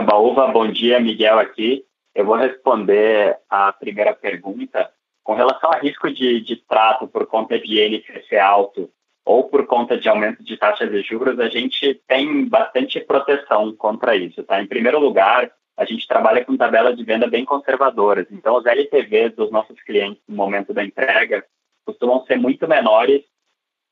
Baúva, 0.00 0.46
bom 0.46 0.66
dia, 0.72 0.98
Miguel 0.98 1.38
aqui. 1.38 1.84
Eu 2.14 2.24
vou 2.24 2.36
responder 2.36 3.36
a 3.48 3.70
primeira 3.72 4.14
pergunta. 4.14 4.90
Com 5.22 5.34
relação 5.34 5.70
a 5.70 5.76
risco 5.76 6.10
de, 6.10 6.40
de 6.40 6.56
trato 6.56 7.06
por 7.06 7.26
conta 7.26 7.58
de 7.58 7.80
INCC 7.80 8.36
alto 8.38 8.90
ou 9.24 9.44
por 9.48 9.66
conta 9.66 9.98
de 9.98 10.08
aumento 10.08 10.42
de 10.42 10.56
taxas 10.56 10.90
de 10.90 11.02
juros, 11.02 11.38
a 11.38 11.48
gente 11.48 11.94
tem 12.08 12.48
bastante 12.48 12.98
proteção 13.00 13.76
contra 13.76 14.16
isso. 14.16 14.42
Tá? 14.42 14.60
Em 14.62 14.66
primeiro 14.66 14.98
lugar, 14.98 15.52
a 15.76 15.84
gente 15.84 16.08
trabalha 16.08 16.44
com 16.44 16.56
tabela 16.56 16.96
de 16.96 17.04
venda 17.04 17.26
bem 17.26 17.44
conservadoras. 17.44 18.26
Então, 18.30 18.56
os 18.56 18.64
LTVs 18.64 19.34
dos 19.36 19.50
nossos 19.50 19.80
clientes 19.82 20.22
no 20.26 20.34
momento 20.34 20.72
da 20.72 20.82
entrega 20.82 21.44
costumam 21.84 22.24
ser 22.24 22.36
muito 22.36 22.66
menores 22.66 23.22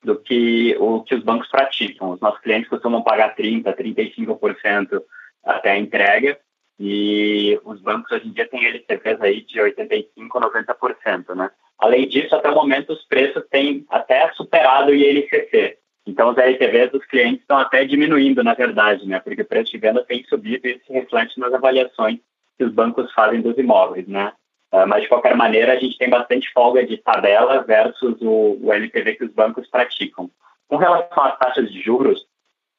do 0.02 0.19
que 0.19 0.75
o 0.80 1.02
que 1.02 1.14
os 1.14 1.23
bancos 1.23 1.49
praticam. 1.49 2.11
Os 2.11 2.21
nossos 2.21 2.40
clientes 2.40 2.71
costumam 2.71 3.02
pagar 3.02 3.37
30%, 3.37 3.64
35% 3.76 5.02
até 5.44 5.73
a 5.73 5.78
entrega 5.78 6.38
e 6.82 7.61
os 7.62 7.78
bancos 7.82 8.11
hoje 8.11 8.26
em 8.26 8.32
dia 8.32 8.49
têm 8.49 8.64
LTVs 8.66 9.20
aí 9.20 9.42
de 9.42 9.61
85%, 9.61 10.06
90%, 10.16 11.35
né? 11.35 11.50
Além 11.78 12.09
disso, 12.09 12.35
até 12.35 12.49
o 12.50 12.54
momento, 12.54 12.94
os 12.94 13.04
preços 13.06 13.42
têm 13.50 13.85
até 13.90 14.30
superado 14.32 14.90
o 14.90 14.94
INCC. 14.94 15.76
Então, 16.06 16.30
os 16.30 16.38
LTVs 16.38 16.90
dos 16.90 17.04
clientes 17.04 17.42
estão 17.42 17.59
até 17.59 17.85
diminuindo, 17.85 18.42
na 18.42 18.54
verdade, 18.54 19.06
né? 19.06 19.20
Porque 19.20 19.42
o 19.42 19.47
preço 19.47 19.70
de 19.70 19.78
venda 19.78 20.02
tem 20.04 20.25
subido 20.25 20.66
e 20.66 20.73
isso 20.73 20.87
se 20.87 20.92
reflete 20.92 21.38
nas 21.38 21.52
avaliações 21.52 22.18
que 22.56 22.64
os 22.64 22.73
bancos 22.73 23.12
fazem 23.12 23.42
dos 23.42 23.59
imóveis, 23.59 24.09
né? 24.09 24.32
Uh, 24.73 24.87
mas, 24.87 25.02
de 25.02 25.09
qualquer 25.09 25.37
maneira, 25.37 25.75
a 25.75 25.76
gente 25.76 25.99
tem 25.99 26.09
bastante 26.09 26.50
folga 26.52 26.87
de 26.87 26.97
tabela 26.97 27.62
versus 27.62 28.16
o 28.23 28.73
LTV 28.73 29.16
que 29.16 29.25
os 29.25 29.32
bancos 29.32 29.68
praticam. 29.68 30.30
Com 30.66 30.76
relação 30.76 31.23
às 31.25 31.38
taxas 31.38 31.70
de 31.70 31.82
juros, 31.82 32.25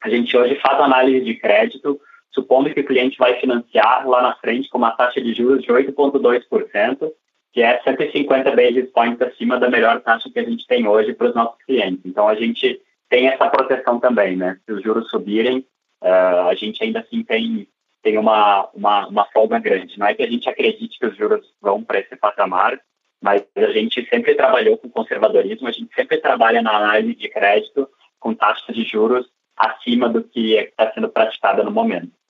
a 0.02 0.10
gente 0.10 0.36
hoje 0.36 0.56
faz 0.56 0.80
análise 0.80 1.24
de 1.24 1.36
crédito 1.36 2.00
supondo 2.34 2.74
que 2.74 2.80
o 2.80 2.86
cliente 2.86 3.18
vai 3.18 3.40
financiar 3.40 4.08
lá 4.08 4.22
na 4.22 4.36
frente 4.36 4.70
com 4.70 4.78
uma 4.78 4.92
taxa 4.92 5.22
de 5.22 5.34
juros 5.34 5.62
de 5.62 5.68
8,2%, 5.68 7.12
que 7.54 7.62
é 7.62 7.82
150 7.84 8.56
basis 8.56 8.90
points 8.92 9.22
acima 9.22 9.60
da 9.60 9.70
melhor 9.70 10.02
taxa 10.02 10.30
que 10.30 10.40
a 10.40 10.44
gente 10.44 10.66
tem 10.66 10.88
hoje 10.88 11.14
para 11.14 11.30
os 11.30 11.36
nossos 11.36 11.62
clientes. 11.64 12.02
Então, 12.06 12.28
a 12.28 12.36
gente 12.36 12.82
tem 13.10 13.28
essa 13.28 13.50
proteção 13.50 14.00
também, 14.00 14.38
né? 14.38 14.58
Se 14.66 14.72
os 14.72 14.82
juros 14.82 15.10
subirem, 15.10 15.60
uh, 16.02 16.48
a 16.48 16.56
gente 16.56 16.82
ainda 16.82 17.02
assim 17.02 17.24
tem, 17.24 17.68
tem 18.02 18.18
uma, 18.18 18.70
uma, 18.74 19.08
uma 19.08 19.26
folga 19.26 19.60
grande. 19.60 20.00
Não 20.00 20.08
é 20.08 20.14
que 20.14 20.24
a 20.24 20.30
gente 20.30 20.50
acredite 20.50 20.98
que 20.98 21.06
os 21.06 21.18
juros 21.18 21.46
vão 21.62 21.84
para 21.84 22.00
esse 22.00 22.16
patamar, 22.16 22.80
mas 23.22 23.44
a 23.56 23.72
gente 23.72 24.08
sempre 24.08 24.34
trabalhou 24.34 24.78
com 24.78 24.90
conservadorismo, 24.90 25.68
a 25.68 25.72
gente 25.72 25.94
sempre 25.94 26.18
trabalha 26.18 26.62
na 26.62 26.78
análise 26.78 27.16
de 27.16 27.28
crédito 27.28 27.88
com 28.18 28.34
taxa 28.34 28.72
de 28.72 28.84
juros 28.84 29.28
acima 29.58 30.08
do 30.08 30.24
que 30.24 30.56
está 30.56 30.92
sendo 30.94 31.10
praticada 31.10 31.64
no 31.64 31.70
momento 31.70 32.21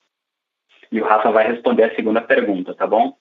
e 0.92 1.00
o 1.00 1.04
Rafa 1.04 1.30
vai 1.30 1.50
responder 1.50 1.84
a 1.84 1.94
segunda 1.94 2.20
pergunta, 2.20 2.74
tá 2.74 2.86
bom? 2.86 3.16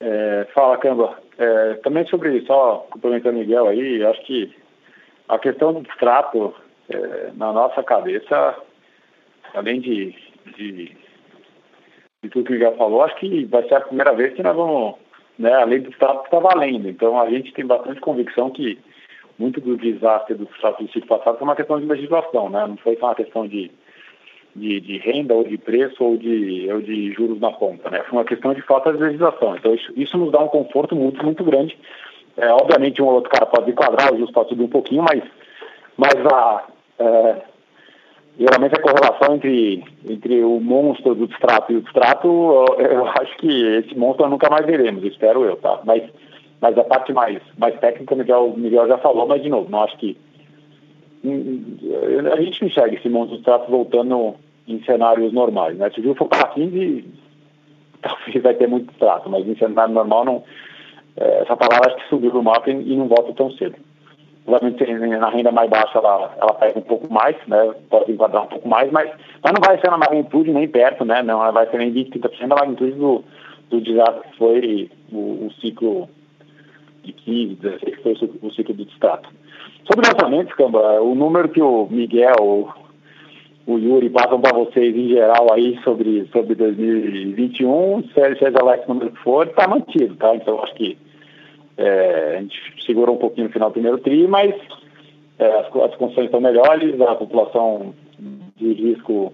É, 0.00 0.46
fala, 0.54 0.78
Camba. 0.78 1.18
É, 1.36 1.74
também 1.82 2.06
sobre, 2.06 2.46
só 2.46 2.86
complementando 2.90 3.36
o 3.36 3.40
Miguel 3.40 3.66
aí, 3.66 4.04
acho 4.04 4.22
que 4.22 4.56
a 5.28 5.38
questão 5.40 5.72
do 5.72 5.88
extrato, 5.88 6.54
é, 6.88 7.32
na 7.34 7.52
nossa 7.52 7.82
cabeça, 7.82 8.56
além 9.52 9.80
de, 9.80 10.14
de, 10.56 10.96
de, 12.22 12.30
tudo 12.30 12.44
que 12.44 12.52
o 12.52 12.54
Miguel 12.54 12.76
falou, 12.76 13.02
acho 13.02 13.16
que 13.16 13.44
vai 13.46 13.66
ser 13.66 13.74
a 13.74 13.80
primeira 13.80 14.14
vez 14.14 14.34
que 14.34 14.42
nós 14.42 14.54
vamos, 14.54 14.94
né, 15.36 15.52
a 15.52 15.64
lei 15.64 15.80
do 15.80 15.90
extrato 15.90 16.24
está 16.24 16.38
valendo. 16.38 16.88
Então, 16.88 17.20
a 17.20 17.28
gente 17.28 17.52
tem 17.52 17.66
bastante 17.66 18.00
convicção 18.00 18.50
que 18.50 18.78
muito 19.38 19.60
do 19.60 19.76
desastre 19.76 20.34
do 20.34 20.48
ciclo 20.92 21.06
passado 21.06 21.38
foi 21.38 21.46
uma 21.46 21.56
questão 21.56 21.80
de 21.80 21.86
legislação, 21.86 22.48
né? 22.48 22.66
Não 22.66 22.76
foi 22.76 22.96
só 22.96 23.06
uma 23.06 23.14
questão 23.14 23.46
de, 23.46 23.70
de, 24.54 24.80
de, 24.80 24.98
renda 24.98 25.34
ou 25.34 25.44
de 25.44 25.58
preço 25.58 26.02
ou 26.02 26.16
de, 26.16 26.68
ou 26.72 26.80
de 26.80 27.12
juros 27.12 27.40
na 27.40 27.50
ponta, 27.50 27.90
né? 27.90 28.02
Foi 28.04 28.18
uma 28.18 28.24
questão 28.24 28.54
de 28.54 28.62
falta 28.62 28.92
de 28.92 28.98
legislação. 28.98 29.56
Então 29.56 29.74
isso, 29.74 29.92
isso 29.96 30.16
nos 30.16 30.30
dá 30.30 30.40
um 30.40 30.48
conforto 30.48 30.94
muito, 30.94 31.24
muito 31.24 31.42
grande. 31.42 31.76
É, 32.36 32.48
obviamente 32.52 33.02
um 33.02 33.06
ou 33.06 33.14
outro 33.14 33.30
cara 33.30 33.46
pode 33.46 33.70
enquadrar, 33.70 34.12
ajustar 34.12 34.44
tudo 34.44 34.64
um 34.64 34.68
pouquinho, 34.68 35.02
mas, 35.02 35.22
mas 35.96 36.14
a, 36.26 36.64
é, 36.98 37.42
geralmente 38.38 38.74
a 38.74 38.82
correlação 38.82 39.36
entre, 39.36 39.84
entre 40.08 40.42
o 40.42 40.60
monstro 40.60 41.14
do 41.14 41.28
distrato 41.28 41.72
e 41.72 41.76
o 41.76 41.82
distrato, 41.82 42.26
eu, 42.26 42.86
eu 42.86 43.06
acho 43.20 43.36
que 43.38 43.76
esse 43.76 43.96
monstro 43.96 44.28
nunca 44.28 44.50
mais 44.50 44.66
veremos, 44.66 45.04
espero 45.04 45.44
eu, 45.44 45.56
tá? 45.56 45.80
Mas 45.84 46.02
mas 46.64 46.78
a 46.78 46.84
parte 46.84 47.12
mais, 47.12 47.42
mais 47.58 47.78
técnica, 47.78 48.14
o 48.14 48.16
Miguel, 48.16 48.54
Miguel 48.56 48.88
já 48.88 48.96
falou, 48.96 49.26
mas 49.26 49.42
de 49.42 49.50
novo, 49.50 49.70
não 49.70 49.82
acho 49.82 49.98
que. 49.98 50.16
Hum, 51.22 51.76
a 52.32 52.40
gente 52.40 52.64
enxerga 52.64 52.96
esse 52.96 53.06
monte 53.06 53.36
de 53.36 53.42
tratos 53.42 53.68
voltando 53.68 54.34
em 54.66 54.82
cenários 54.84 55.30
normais. 55.30 55.76
Né? 55.76 55.90
Se 55.90 56.00
o 56.00 56.02
Gil 56.02 56.14
for 56.14 56.26
para 56.26 56.48
15, 56.48 57.04
talvez 58.00 58.42
vai 58.42 58.54
ter 58.54 58.66
muito 58.66 58.94
trato, 58.94 59.28
mas 59.28 59.46
em 59.46 59.54
cenário 59.56 59.92
normal, 59.92 60.24
não, 60.24 60.42
é, 61.18 61.42
essa 61.42 61.54
palavra 61.54 61.88
acho 61.88 61.96
que 61.96 62.08
subiu 62.08 62.30
do 62.30 62.42
mapa 62.42 62.70
e, 62.70 62.96
não 62.96 63.08
volta 63.08 63.34
tão 63.34 63.50
cedo. 63.50 63.76
Obviamente, 64.46 65.18
na 65.18 65.28
renda 65.28 65.52
mais 65.52 65.68
baixa, 65.68 65.98
ela, 65.98 66.34
ela 66.40 66.54
pega 66.54 66.78
um 66.78 66.82
pouco 66.82 67.12
mais, 67.12 67.36
né? 67.46 67.74
pode 67.90 68.10
enquadrar 68.10 68.44
um 68.44 68.48
pouco 68.48 68.66
mais, 68.66 68.90
mas, 68.90 69.10
mas 69.42 69.52
não 69.52 69.60
vai 69.62 69.78
ser 69.78 69.90
na 69.90 69.98
magnitude 69.98 70.50
nem 70.50 70.66
perto, 70.66 71.04
né? 71.04 71.22
não, 71.22 71.52
vai 71.52 71.68
ser 71.70 71.76
nem 71.76 71.90
20, 71.90 72.20
30% 72.20 72.48
da 72.48 72.56
magnitude 72.56 72.92
do, 72.92 73.22
do 73.68 73.80
desastre 73.82 74.30
que 74.30 74.38
foi 74.38 74.90
o, 75.12 75.46
o 75.46 75.52
ciclo 75.60 76.08
de 77.04 77.12
15, 77.12 77.54
16, 77.56 77.96
que 77.96 78.02
foi 78.02 78.12
o 78.42 78.50
ciclo 78.52 78.74
do 78.74 78.84
distrato. 78.84 79.28
Sobre 79.86 80.06
lançamentos, 80.06 80.54
Camba, 80.54 81.00
o 81.00 81.14
número 81.14 81.48
que 81.48 81.60
o 81.60 81.86
Miguel, 81.90 82.68
o 83.66 83.78
Yuri 83.78 84.10
passam 84.10 84.40
para 84.40 84.56
vocês 84.56 84.94
em 84.96 85.08
geral 85.08 85.52
aí 85.52 85.78
sobre, 85.82 86.26
sobre 86.32 86.54
2021, 86.54 88.04
seja 88.14 88.62
lá 88.62 88.76
esse 88.76 88.88
número 88.88 89.10
que 89.10 89.18
for, 89.18 89.46
está 89.46 89.68
mantido, 89.68 90.16
tá? 90.16 90.34
Então 90.34 90.62
acho 90.62 90.74
que 90.74 90.98
é, 91.76 92.36
a 92.36 92.40
gente 92.40 92.58
segurou 92.84 93.16
um 93.16 93.18
pouquinho 93.18 93.48
no 93.48 93.52
final 93.52 93.68
do 93.68 93.74
primeiro 93.74 93.98
tri, 93.98 94.26
mas 94.26 94.54
é, 95.38 95.46
as, 95.46 95.66
as 95.66 95.96
condições 95.96 96.26
estão 96.26 96.40
melhores, 96.40 97.00
a 97.00 97.14
população 97.14 97.94
de 98.56 98.72
risco 98.72 99.32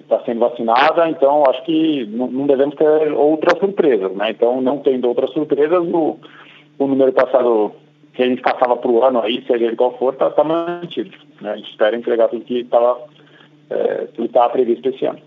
está 0.00 0.16
é, 0.16 0.24
sendo 0.24 0.40
vacinada, 0.40 1.08
então 1.08 1.44
acho 1.48 1.62
que 1.64 2.04
não, 2.06 2.26
não, 2.26 2.46
devemos 2.46 2.74
ter 2.74 3.12
outras 3.12 3.58
surpresas, 3.58 4.12
né? 4.16 4.30
Então, 4.30 4.60
não 4.60 4.78
tendo 4.78 5.06
outras 5.06 5.30
surpresas, 5.32 5.78
o, 5.78 6.18
o 6.78 6.86
número 6.86 7.12
passado 7.12 7.74
que 8.12 8.22
a 8.22 8.26
gente 8.26 8.42
passava 8.42 8.76
para 8.76 8.90
o 8.90 9.02
ano 9.02 9.20
aí, 9.20 9.44
seja 9.46 9.64
ele 9.64 9.76
qual 9.76 9.96
for, 9.98 10.12
está 10.12 10.30
tá 10.30 10.44
mantido. 10.44 11.16
Né? 11.40 11.52
A 11.52 11.56
gente 11.56 11.70
espera 11.70 11.96
entregar 11.96 12.28
tudo 12.28 12.44
que 12.44 12.60
estava 12.60 13.08
é, 13.70 14.06
tudo 14.08 14.26
estava 14.26 14.50
previsto 14.50 14.88
esse 14.88 15.04
ano. 15.06 15.22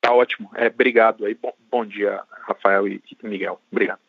Tá 0.00 0.12
ótimo. 0.12 0.50
É, 0.54 0.66
obrigado 0.66 1.24
aí. 1.24 1.34
Bom, 1.34 1.52
bom 1.70 1.86
dia, 1.86 2.22
Rafael 2.46 2.88
e 2.88 3.00
Miguel. 3.22 3.60
Obrigado. 3.70 4.00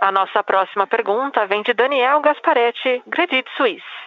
A 0.00 0.10
nossa 0.10 0.42
próxima 0.42 0.86
pergunta 0.86 1.46
vem 1.46 1.62
de 1.62 1.72
Daniel 1.72 2.20
Gasparetti, 2.20 3.02
Credit 3.10 3.48
Suisse. 3.56 4.01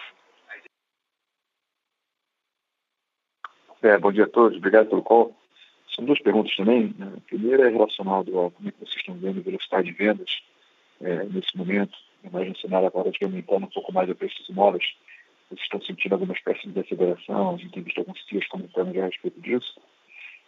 É, 3.86 3.96
bom 3.98 4.10
dia 4.10 4.24
a 4.24 4.28
todos, 4.28 4.58
obrigado 4.58 4.88
pelo 4.88 5.00
call. 5.00 5.32
São 5.94 6.04
duas 6.04 6.18
perguntas 6.18 6.56
também. 6.56 6.92
Né? 6.98 7.12
A 7.16 7.20
primeira 7.20 7.68
é 7.68 7.70
relacionada 7.70 8.28
ao 8.36 8.50
como 8.50 8.68
é 8.68 8.72
que 8.72 8.80
vocês 8.80 8.96
estão 8.96 9.14
vendo 9.14 9.38
a 9.38 9.42
velocidade 9.42 9.86
de 9.86 9.96
vendas 9.96 10.42
é, 11.00 11.22
nesse 11.26 11.56
momento, 11.56 11.96
mais 12.32 12.48
no 12.48 12.56
cenário 12.58 12.88
agora 12.88 13.12
de 13.12 13.24
aumentando 13.24 13.64
um 13.64 13.70
pouco 13.70 13.92
mais 13.92 14.10
o 14.10 14.14
preço 14.16 14.36
dos 14.38 14.48
imóveis. 14.48 14.84
Vocês 15.48 15.62
estão 15.62 15.80
sentindo 15.82 16.14
alguma 16.14 16.34
espécie 16.34 16.66
de 16.66 16.80
aceleração? 16.80 17.54
A 17.54 17.58
gente 17.58 17.70
tem 17.70 17.82
visto 17.84 17.98
alguns 17.98 18.18
tios 18.24 18.44
comentando 18.48 18.92
já 18.92 19.04
a 19.04 19.06
respeito 19.06 19.40
disso. 19.40 19.80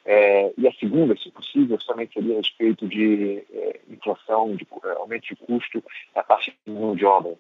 É, 0.05 0.53
e 0.59 0.67
a 0.67 0.73
segunda, 0.73 1.17
se 1.17 1.31
possível, 1.31 1.79
somente 1.79 2.19
a 2.19 2.23
respeito 2.23 2.89
de 2.89 3.45
é, 3.53 3.81
inflação, 3.89 4.57
de 4.57 4.67
é, 4.83 4.91
aumento 4.95 5.29
de 5.29 5.37
custo 5.37 5.81
na 6.13 6.25
parte 6.25 6.53
de 6.67 6.73
mão 6.73 6.97
de 6.97 7.05
obra. 7.05 7.37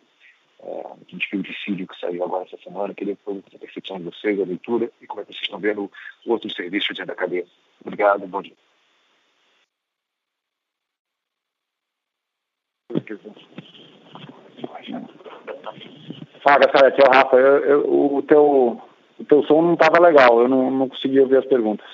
É, 0.60 0.86
a 0.86 0.96
gente 1.10 1.28
viu 1.30 1.40
o 1.40 1.42
dissídio 1.42 1.86
que 1.86 1.98
saiu 1.98 2.24
agora 2.24 2.44
essa 2.44 2.56
semana. 2.62 2.94
Queria 2.94 3.16
saber 3.24 3.42
a 3.54 3.58
percepção 3.58 3.98
de 3.98 4.04
vocês, 4.04 4.40
a 4.40 4.44
leitura, 4.44 4.90
e 5.00 5.06
como 5.06 5.20
é 5.20 5.24
que 5.24 5.32
vocês 5.32 5.44
estão 5.44 5.60
vendo 5.60 5.90
outros 6.26 6.54
serviços 6.54 6.96
dentro 6.96 7.06
da 7.06 7.14
cadeia. 7.14 7.46
Obrigado, 7.84 8.26
bom 8.26 8.42
dia. 8.42 8.56
Fala, 16.42 16.66
galera, 16.66 16.88
aqui 16.88 17.02
é 17.02 17.08
o 17.08 17.12
Rafa. 17.12 17.36
Eu, 17.36 17.64
eu, 17.64 18.14
o, 18.16 18.22
teu, 18.22 18.82
o 19.18 19.24
teu 19.24 19.42
som 19.44 19.62
não 19.62 19.74
estava 19.74 20.00
legal, 20.00 20.40
eu 20.40 20.48
não, 20.48 20.70
não 20.70 20.88
consegui 20.88 21.20
ouvir 21.20 21.38
as 21.38 21.46
perguntas. 21.46 21.86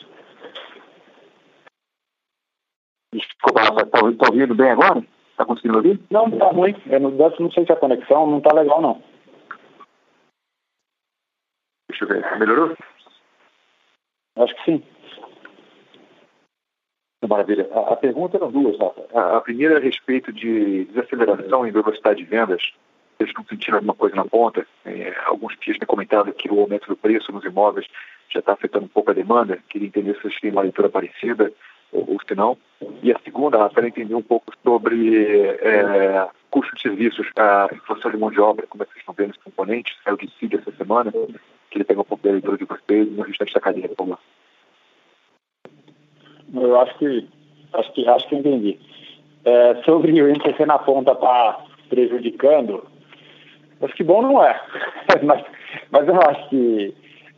Desculpa, 3.12 3.60
Rafa, 3.60 3.82
está 3.82 3.98
tá 3.98 4.30
ouvindo 4.30 4.54
bem 4.54 4.70
agora? 4.70 5.04
Está 5.34 5.44
conseguindo 5.44 5.78
ouvir? 5.78 6.00
Não, 6.12 6.28
está 6.28 6.46
ruim. 6.50 6.76
Eu 6.86 7.00
não, 7.00 7.10
não 7.10 7.50
sei 7.50 7.66
se 7.66 7.72
a 7.72 7.76
conexão 7.76 8.24
não 8.24 8.38
está 8.38 8.54
legal, 8.54 8.80
não. 8.80 9.02
Deixa 11.88 12.04
eu 12.04 12.08
ver. 12.08 12.38
Melhorou? 12.38 12.76
Acho 14.36 14.54
que 14.54 14.64
sim. 14.64 14.82
Maravilha. 17.28 17.68
A, 17.72 17.94
a 17.94 17.96
pergunta 17.96 18.36
eram 18.36 18.52
duas, 18.52 18.78
Rafa. 18.78 19.06
A, 19.12 19.38
a, 19.38 19.40
primeira 19.40 19.74
é 19.74 19.78
a 19.78 19.80
respeito 19.80 20.32
de 20.32 20.84
desaceleração 20.84 21.66
em 21.66 21.72
velocidade 21.72 22.22
de 22.22 22.30
vendas. 22.30 22.62
Vocês 23.16 23.30
estão 23.30 23.44
sentindo 23.46 23.74
alguma 23.74 23.94
coisa 23.94 24.14
na 24.14 24.24
ponta? 24.24 24.64
É, 24.84 25.14
alguns 25.24 25.58
dias 25.58 25.78
têm 25.78 25.86
comentado 25.86 26.32
que 26.32 26.48
o 26.48 26.60
aumento 26.60 26.86
do 26.86 26.96
preço 26.96 27.32
nos 27.32 27.44
imóveis 27.44 27.86
já 28.28 28.38
está 28.38 28.52
afetando 28.52 28.84
um 28.84 28.88
pouco 28.88 29.10
a 29.10 29.14
demanda. 29.14 29.58
Queria 29.68 29.88
entender 29.88 30.14
se 30.14 30.22
vocês 30.22 30.38
têm 30.40 30.52
uma 30.52 30.62
leitura 30.62 30.88
parecida 30.88 31.52
ou, 31.92 32.18
se 32.26 32.34
não. 32.34 32.56
E 33.02 33.12
a 33.12 33.18
segunda, 33.20 33.70
era 33.76 33.88
entender 33.88 34.14
um 34.14 34.22
pouco 34.22 34.52
sobre 34.62 35.20
é, 35.60 36.28
custo 36.50 36.74
de 36.76 36.82
serviços, 36.82 37.26
a 37.36 37.68
inflação 37.72 38.10
de 38.10 38.16
mão 38.16 38.30
de 38.30 38.40
obra, 38.40 38.66
como 38.66 38.82
é 38.82 38.86
que 38.86 38.92
vocês 38.92 39.02
estão 39.02 39.14
vendo 39.14 39.30
esse 39.30 39.44
componente. 39.44 39.96
Saiu 40.04 40.16
de 40.16 40.30
CID 40.38 40.56
essa 40.56 40.72
semana. 40.72 41.12
Queria 41.70 41.84
pegar 41.84 42.02
um 42.02 42.04
pouco 42.04 42.24
da 42.24 42.32
leitura 42.32 42.56
de 42.56 42.64
vocês 42.64 43.10
no 43.10 43.22
restante 43.22 43.54
da 43.54 43.60
cadeia, 43.60 43.88
por 43.88 43.96
favor. 43.96 44.18
Eu 46.54 46.80
acho 46.80 46.96
que 46.98 47.28
acho 47.72 47.92
que 47.92 48.08
acho 48.08 48.28
que 48.28 48.36
entendi. 48.36 48.78
É, 49.44 49.82
sobre 49.82 50.22
o 50.22 50.28
INPC 50.30 50.64
na 50.64 50.78
ponta 50.78 51.14
tá 51.14 51.64
prejudicando, 51.88 52.86
acho 53.82 53.94
que 53.94 54.04
bom 54.04 54.22
não 54.22 54.42
é, 54.42 54.58
mas, 55.22 55.44
mas 55.90 56.08
eu 56.08 56.20
acho 56.22 56.48
que, 56.48 56.94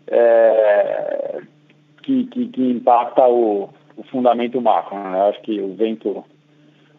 é, 0.09 1.41
que, 2.03 2.27
que, 2.27 2.49
que, 2.49 2.71
impacta 2.71 3.27
o, 3.27 3.71
o 3.97 4.03
fundamento 4.05 4.61
macro. 4.61 4.97
Né? 4.97 5.21
Acho 5.29 5.41
que 5.43 5.61
o 5.61 5.75
vento 5.75 6.25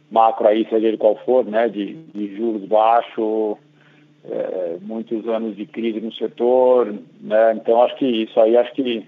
macro 0.09 0.47
aí, 0.47 0.65
seja 0.69 0.87
ele 0.87 0.97
qual 0.97 1.15
for, 1.17 1.45
né, 1.45 1.67
de, 1.67 1.93
de 1.93 2.35
juros 2.35 2.63
baixos, 2.63 3.57
é, 4.25 4.77
muitos 4.81 5.27
anos 5.27 5.55
de 5.55 5.65
crise 5.65 5.99
no 5.99 6.13
setor, 6.13 6.93
né, 7.21 7.53
então 7.53 7.81
acho 7.81 7.95
que 7.97 8.05
isso 8.05 8.39
aí 8.39 8.55
acho 8.57 8.73
que 8.73 9.05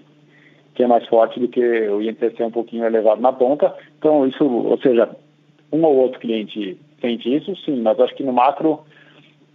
que 0.74 0.84
é 0.84 0.86
mais 0.86 1.06
forte 1.08 1.38
do 1.38 1.48
que 1.48 1.60
o 1.60 2.00
INPC 2.00 2.42
um 2.42 2.50
pouquinho 2.50 2.86
elevado 2.86 3.20
na 3.20 3.32
ponta. 3.32 3.74
Então, 3.98 4.26
isso, 4.26 4.44
ou 4.44 4.78
seja, 4.78 5.10
um 5.70 5.84
ou 5.84 5.96
outro 5.96 6.20
cliente 6.20 6.78
sente 7.00 7.34
isso, 7.34 7.54
sim, 7.64 7.82
mas 7.82 7.98
acho 8.00 8.14
que 8.14 8.22
no 8.22 8.32
macro, 8.32 8.80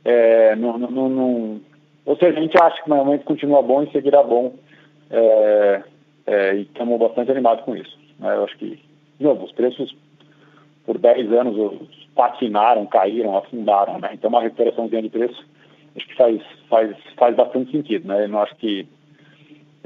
é, 0.04 0.56
no, 0.56 0.78
no, 0.78 1.10
no, 1.10 1.62
ou 2.06 2.15
seja, 2.17 2.38
a 2.38 2.41
gente 2.41 2.56
acha 2.62 2.84
que 2.84 2.91
o 2.91 2.95
momento 2.95 3.24
continua 3.24 3.62
bom 3.62 3.82
e 3.82 3.91
seguirá 3.91 4.21
bom, 4.21 4.54
é, 5.10 5.84
é, 6.28 6.56
e 6.56 6.62
estamos 6.62 7.00
bastante 7.00 7.32
animados 7.32 7.63
com 7.65 7.76
isso. 7.76 7.98
Né? 8.19 8.36
Eu 8.36 8.43
acho 8.43 8.58
que, 8.58 8.80
novo, 9.19 9.45
os 9.45 9.51
preços 9.51 9.95
por 10.86 10.97
10 10.97 11.32
anos 11.34 11.82
patinaram, 12.15 12.86
caíram, 12.86 13.38
afundaram, 13.38 13.99
né? 13.99 14.12
Então, 14.13 14.30
uma 14.30 14.41
recuperaçãozinha 14.41 15.01
de 15.01 15.10
preço, 15.10 15.45
acho 15.95 16.08
que 16.08 16.15
faz, 16.15 16.41
faz, 16.69 16.95
faz 17.17 17.36
bastante 17.36 17.71
sentido, 17.71 18.08
né? 18.08 18.25
Eu 18.25 18.30
não 18.30 18.41
acho 18.41 18.56
que 18.56 18.88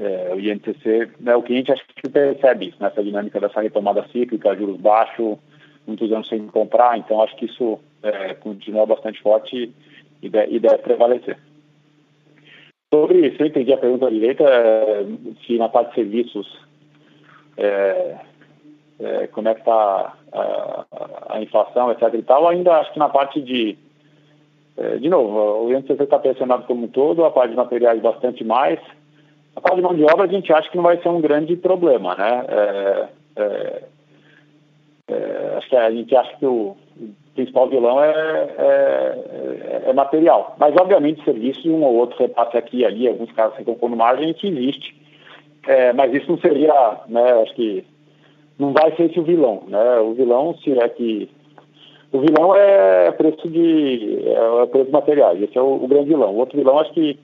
é, 0.00 0.32
o 0.34 0.40
INCC, 0.40 1.10
né, 1.20 1.36
o 1.36 1.42
cliente 1.42 1.70
acho 1.70 1.84
que 1.94 2.08
percebe 2.08 2.68
isso, 2.68 2.76
né, 2.80 2.90
dinâmica 3.02 3.38
dessa 3.38 3.60
retomada 3.60 4.06
cíclica, 4.08 4.56
juros 4.56 4.80
baixos, 4.80 5.38
muitos 5.86 6.10
anos 6.10 6.28
sem 6.28 6.46
comprar, 6.46 6.96
então 6.96 7.22
acho 7.22 7.36
que 7.36 7.44
isso 7.44 7.78
é, 8.02 8.34
continua 8.34 8.86
bastante 8.86 9.20
forte 9.20 9.70
e, 10.22 10.28
de, 10.28 10.46
e 10.48 10.58
deve 10.58 10.78
prevalecer. 10.78 11.38
Sobre, 12.92 13.36
se 13.36 13.42
eu 13.42 13.46
entendi 13.46 13.72
a 13.72 13.78
pergunta 13.78 14.10
direita, 14.10 14.44
é, 14.44 15.04
se 15.46 15.58
na 15.58 15.68
parte 15.68 15.90
de 15.90 15.94
serviços, 15.96 16.60
é, 17.60 18.16
é, 19.00 19.26
como 19.28 19.48
é 19.48 19.54
que 19.54 19.60
está 19.60 20.14
a, 20.32 20.86
a, 21.30 21.40
inflação, 21.42 21.90
etc 21.90 22.14
e 22.14 22.22
tal, 22.22 22.48
ainda 22.48 22.76
acho 22.76 22.92
que 22.92 22.98
na 22.98 23.08
parte 23.08 23.40
de, 23.40 23.76
é, 24.76 24.96
de 24.96 25.08
novo, 25.08 25.66
o 25.66 25.72
INCC 25.72 26.02
está 26.02 26.18
pressionado 26.18 26.64
como 26.64 26.84
um 26.84 26.88
todo, 26.88 27.24
a 27.24 27.30
parte 27.30 27.50
de 27.50 27.56
materiais 27.56 28.00
bastante 28.00 28.44
mais, 28.44 28.78
a 29.56 29.60
parte 29.60 29.76
de 29.76 29.82
mão 29.82 29.94
de 29.94 30.04
obra 30.04 30.24
a 30.24 30.28
gente 30.28 30.52
acha 30.52 30.70
que 30.70 30.76
não 30.76 30.84
vai 30.84 30.96
ser 30.98 31.08
um 31.08 31.20
grande 31.20 31.56
problema, 31.56 32.14
né? 32.14 32.44
É, 32.48 33.08
é, 33.36 33.82
é, 35.08 35.54
acho 35.58 35.68
que 35.68 35.76
a 35.76 35.90
gente 35.90 36.14
acha 36.16 36.36
que 36.36 36.46
o, 36.46 36.76
principal 37.34 37.68
vilão 37.68 38.02
é, 38.02 38.10
é, 38.58 39.82
é, 39.86 39.92
material. 39.92 40.56
Mas, 40.58 40.74
obviamente, 40.76 41.24
serviço, 41.24 41.68
um 41.70 41.82
ou 41.82 41.94
outro 41.94 42.18
repasse 42.18 42.56
aqui 42.56 42.78
e 42.78 42.84
ali, 42.84 43.08
alguns 43.08 43.32
casos 43.32 43.56
se 43.56 43.64
compõem 43.64 43.96
margem, 43.96 44.34
que 44.34 44.48
existe. 44.48 44.99
É, 45.66 45.92
mas 45.92 46.12
isso 46.14 46.30
não 46.30 46.38
seria, 46.38 47.00
né, 47.08 47.42
acho 47.42 47.54
que 47.54 47.84
não 48.60 48.72
vai 48.72 48.94
ser 48.94 49.04
esse 49.04 49.18
o 49.18 49.24
vilão. 49.24 49.62
Né? 49.66 50.00
O 50.00 50.12
vilão, 50.12 50.54
se 50.58 50.78
é 50.78 50.88
que. 50.88 51.28
O 52.12 52.20
vilão 52.20 52.54
é 52.54 53.10
preço 53.12 53.48
de. 53.48 54.18
é 54.26 54.66
preço 54.66 54.86
de 54.86 54.92
materiais, 54.92 55.42
esse 55.42 55.56
é 55.56 55.62
o, 55.62 55.82
o 55.82 55.88
grande 55.88 56.08
vilão. 56.08 56.34
O 56.34 56.38
outro 56.38 56.58
vilão, 56.58 56.78
acho 56.78 56.92
que 56.92 57.18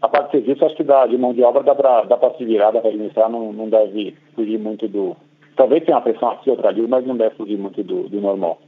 a 0.00 0.08
parte 0.08 0.26
de 0.26 0.44
serviço, 0.44 0.64
acho 0.64 0.76
que 0.76 0.84
dá, 0.84 1.06
de 1.06 1.18
mão 1.18 1.34
de 1.34 1.42
obra 1.42 1.62
dá 1.62 1.74
para 1.74 2.02
dá 2.04 2.30
se 2.36 2.44
virar, 2.44 2.70
dá 2.70 2.80
para 2.80 2.90
administrar, 2.90 3.28
não, 3.28 3.52
não 3.52 3.68
deve 3.68 4.14
fugir 4.34 4.58
muito 4.58 4.86
do. 4.86 5.16
Talvez 5.56 5.84
tenha 5.84 5.96
uma 5.96 6.02
pressão 6.02 6.30
aqui, 6.30 6.50
outra 6.50 6.68
ali, 6.68 6.86
mas 6.86 7.04
não 7.04 7.16
deve 7.16 7.34
fugir 7.34 7.58
muito 7.58 7.82
do, 7.82 8.08
do 8.08 8.20
normal. 8.20 8.58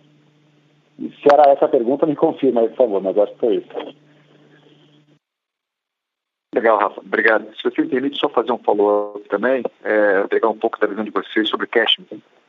Se 0.99 1.33
era 1.33 1.53
essa 1.53 1.67
a 1.67 1.69
pergunta, 1.69 2.05
me 2.05 2.17
confirma 2.17 2.63
aí, 2.63 2.69
por 2.71 2.77
favor, 2.77 3.01
mas 3.01 3.17
acho 3.17 3.33
que 3.35 3.39
foi 3.39 3.55
isso. 3.57 3.97
Legal, 6.53 6.79
Rafa. 6.79 7.01
Obrigado. 7.01 7.47
Se 7.57 7.63
você 7.63 7.85
permite 7.85 8.19
só 8.19 8.29
fazer 8.29 8.51
um 8.51 8.59
follow-up 8.59 9.29
também, 9.29 9.63
é, 9.85 10.27
pegar 10.27 10.49
um 10.49 10.59
pouco 10.59 10.81
da 10.81 10.87
visão 10.87 11.05
de 11.05 11.11
vocês 11.11 11.49
sobre 11.49 11.67
cash, 11.69 11.97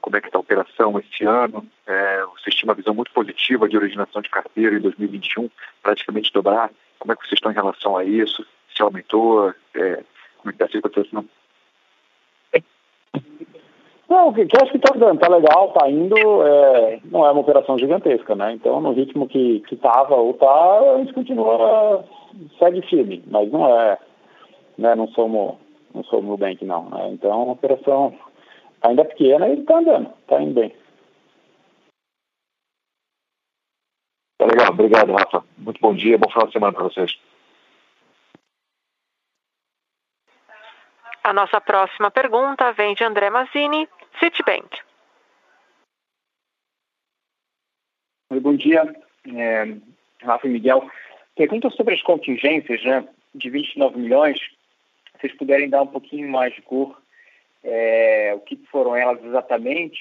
como 0.01 0.17
é 0.17 0.21
que 0.21 0.27
está 0.27 0.39
a 0.39 0.41
operação 0.41 0.99
esse 0.99 1.23
ano. 1.23 1.65
É, 1.85 2.23
vocês 2.37 2.55
tinham 2.55 2.69
uma 2.69 2.75
visão 2.75 2.93
muito 2.95 3.11
positiva 3.11 3.69
de 3.69 3.77
originação 3.77 4.21
de 4.21 4.29
carteira 4.29 4.75
em 4.75 4.81
2021, 4.81 5.49
praticamente 5.83 6.33
dobrar. 6.33 6.71
Como 6.97 7.13
é 7.13 7.15
que 7.15 7.21
vocês 7.21 7.33
estão 7.33 7.51
em 7.51 7.55
relação 7.55 7.95
a 7.95 8.03
isso? 8.03 8.45
se 8.75 8.81
aumentou? 8.81 9.53
É, 9.75 10.03
como 10.37 10.49
é 10.49 10.53
que 10.53 10.63
está 10.63 10.65
a 10.65 10.69
situação? 10.69 11.25
Não, 14.09 14.27
o 14.27 14.33
que 14.33 14.41
está 14.41 14.65
dando, 14.93 15.15
está 15.15 15.29
legal, 15.29 15.69
está 15.69 15.89
indo, 15.89 16.17
é, 16.45 16.99
não 17.05 17.25
é 17.25 17.31
uma 17.31 17.39
operação 17.39 17.77
gigantesca, 17.77 18.35
né? 18.35 18.51
Então, 18.51 18.81
no 18.81 18.91
ritmo 18.91 19.25
que 19.25 19.63
estava 19.71 20.15
ou 20.15 20.31
está, 20.31 20.79
a 20.95 20.97
gente 20.97 21.13
continua, 21.13 22.03
segue 22.57 22.81
firme, 22.83 23.23
mas 23.27 23.51
não 23.51 23.67
é, 23.67 23.97
né, 24.77 24.95
não 24.95 25.07
somos, 25.09 25.57
não 25.93 26.03
somos 26.03 26.25
Nubank 26.25 26.63
não, 26.65 26.89
né? 26.89 27.09
Então, 27.09 27.31
é 27.31 27.35
uma 27.35 27.53
operação 27.53 28.17
ainda 28.81 29.05
pequena 29.05 29.47
e 29.47 29.59
está 29.59 29.77
andando, 29.77 30.13
está 30.21 30.41
indo 30.41 30.53
bem. 30.53 30.75
Tá 34.37 34.45
legal, 34.45 34.69
obrigado, 34.71 35.11
Rafa. 35.11 35.43
Muito 35.57 35.79
bom 35.79 35.93
dia, 35.93 36.17
bom 36.17 36.29
final 36.29 36.47
de 36.47 36.53
semana 36.53 36.73
para 36.73 36.83
vocês. 36.83 37.19
A 41.23 41.33
nossa 41.33 41.61
próxima 41.61 42.09
pergunta 42.09 42.71
vem 42.73 42.95
de 42.95 43.03
André 43.03 43.29
Mazzini, 43.29 43.87
Citibank. 44.19 44.79
Oi, 48.31 48.39
bom 48.39 48.55
dia, 48.55 48.81
é, 49.27 49.77
Rafa 50.23 50.47
e 50.47 50.49
Miguel. 50.49 50.89
Pergunta 51.35 51.69
sobre 51.71 51.95
as 51.95 52.01
contingências, 52.01 52.83
né, 52.83 53.07
de 53.33 53.49
29 53.49 53.97
milhões. 53.97 54.37
Se 54.39 55.21
vocês 55.21 55.37
puderem 55.37 55.69
dar 55.69 55.83
um 55.83 55.87
pouquinho 55.87 56.29
mais 56.29 56.53
de 56.53 56.61
cor, 56.61 57.01
é, 57.63 58.33
o 58.35 58.39
que 58.39 58.55
foram 58.71 58.95
elas 58.95 59.23
exatamente 59.23 59.99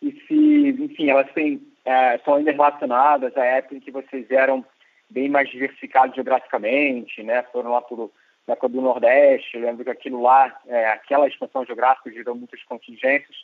e 0.00 0.12
se, 0.26 0.82
enfim, 0.82 1.10
elas 1.10 1.30
têm, 1.32 1.62
é, 1.84 2.18
são 2.18 2.34
ainda 2.34 2.50
relacionadas 2.50 3.36
à 3.36 3.44
época 3.44 3.76
em 3.76 3.80
que 3.80 3.90
vocês 3.90 4.28
eram 4.30 4.64
bem 5.08 5.28
mais 5.28 5.48
diversificados 5.48 6.14
geograficamente, 6.14 7.22
né? 7.22 7.42
Foram 7.52 7.70
lá 7.70 7.80
por 7.80 8.10
na 8.46 8.54
época 8.54 8.68
do 8.70 8.80
Nordeste, 8.80 9.56
lembro 9.56 9.84
que 9.84 9.90
aquilo 9.90 10.20
lá, 10.20 10.60
é, 10.66 10.86
aquela 10.88 11.28
expansão 11.28 11.64
geográfica 11.64 12.10
gerou 12.10 12.34
muitas 12.34 12.60
contingências. 12.64 13.36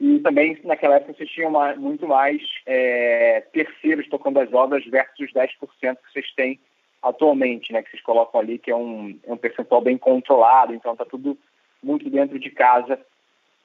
E 0.00 0.20
também, 0.20 0.56
naquela 0.64 0.96
época, 0.96 1.14
vocês 1.14 1.28
tinham 1.30 1.50
uma, 1.50 1.74
muito 1.74 2.06
mais 2.06 2.40
é, 2.66 3.40
terceiros 3.52 4.08
tocando 4.08 4.38
as 4.38 4.52
obras 4.52 4.84
versus 4.86 5.18
os 5.18 5.32
10% 5.32 5.96
que 5.96 6.12
vocês 6.12 6.32
têm 6.34 6.60
atualmente, 7.02 7.72
né? 7.72 7.82
Que 7.82 7.90
vocês 7.90 8.02
colocam 8.02 8.40
ali, 8.40 8.58
que 8.58 8.70
é 8.70 8.76
um, 8.76 9.18
é 9.24 9.32
um 9.32 9.36
percentual 9.36 9.80
bem 9.80 9.98
controlado, 9.98 10.72
então 10.72 10.92
está 10.92 11.04
tudo 11.04 11.36
muito 11.82 12.08
dentro 12.10 12.38
de 12.38 12.50
casa 12.50 12.98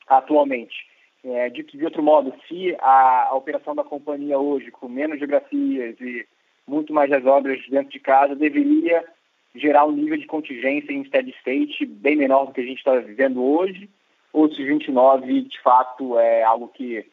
atualmente. 0.08 0.88
É, 1.24 1.50
dito 1.50 1.78
de 1.78 1.86
outro 1.86 2.04
modo, 2.04 2.34
se 2.48 2.76
a, 2.80 3.28
a 3.30 3.36
operação 3.36 3.74
da 3.74 3.84
companhia 3.84 4.38
hoje, 4.38 4.72
com 4.72 4.90
menos 4.90 5.20
geografias 5.20 5.96
e 6.02 6.28
muito 6.68 6.94
mais 6.94 7.12
as 7.12 7.26
obras 7.26 7.62
dentro 7.70 7.92
de 7.92 8.00
casa, 8.00 8.36
deveria 8.36 9.04
gerar 9.56 9.86
um 9.86 9.92
nível 9.92 10.18
de 10.18 10.26
contingência 10.26 10.92
em 10.92 11.06
steady 11.06 11.32
state 11.40 11.86
bem 11.86 12.16
menor 12.16 12.48
do 12.48 12.54
que 12.54 12.62
a 12.62 12.66
gente 12.66 12.80
está 12.80 12.96
vivendo 12.96 13.44
hoje, 13.44 13.90
ou 14.34 14.52
se 14.52 14.64
29 14.64 15.44
de 15.44 15.62
fato 15.62 16.18
é 16.18 16.44
algo 16.44 16.68
que 16.70 17.06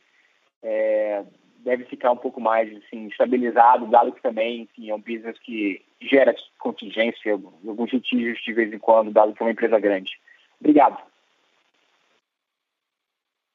é, 0.62 1.22
deve 1.58 1.84
ficar 1.84 2.10
um 2.10 2.16
pouco 2.16 2.40
mais 2.40 2.74
assim, 2.78 3.06
estabilizado, 3.08 3.86
dado 3.86 4.12
que 4.12 4.22
também 4.22 4.62
enfim, 4.62 4.90
é 4.90 4.94
um 4.94 5.00
business 5.00 5.38
que 5.40 5.84
gera 6.00 6.34
contingência, 6.58 7.32
alguns 7.32 7.92
litígios 7.92 8.42
de 8.42 8.52
vez 8.54 8.72
em 8.72 8.78
quando, 8.78 9.12
dado 9.12 9.34
que 9.34 9.42
é 9.42 9.46
uma 9.46 9.52
empresa 9.52 9.78
grande. 9.78 10.18
Obrigado. 10.58 10.98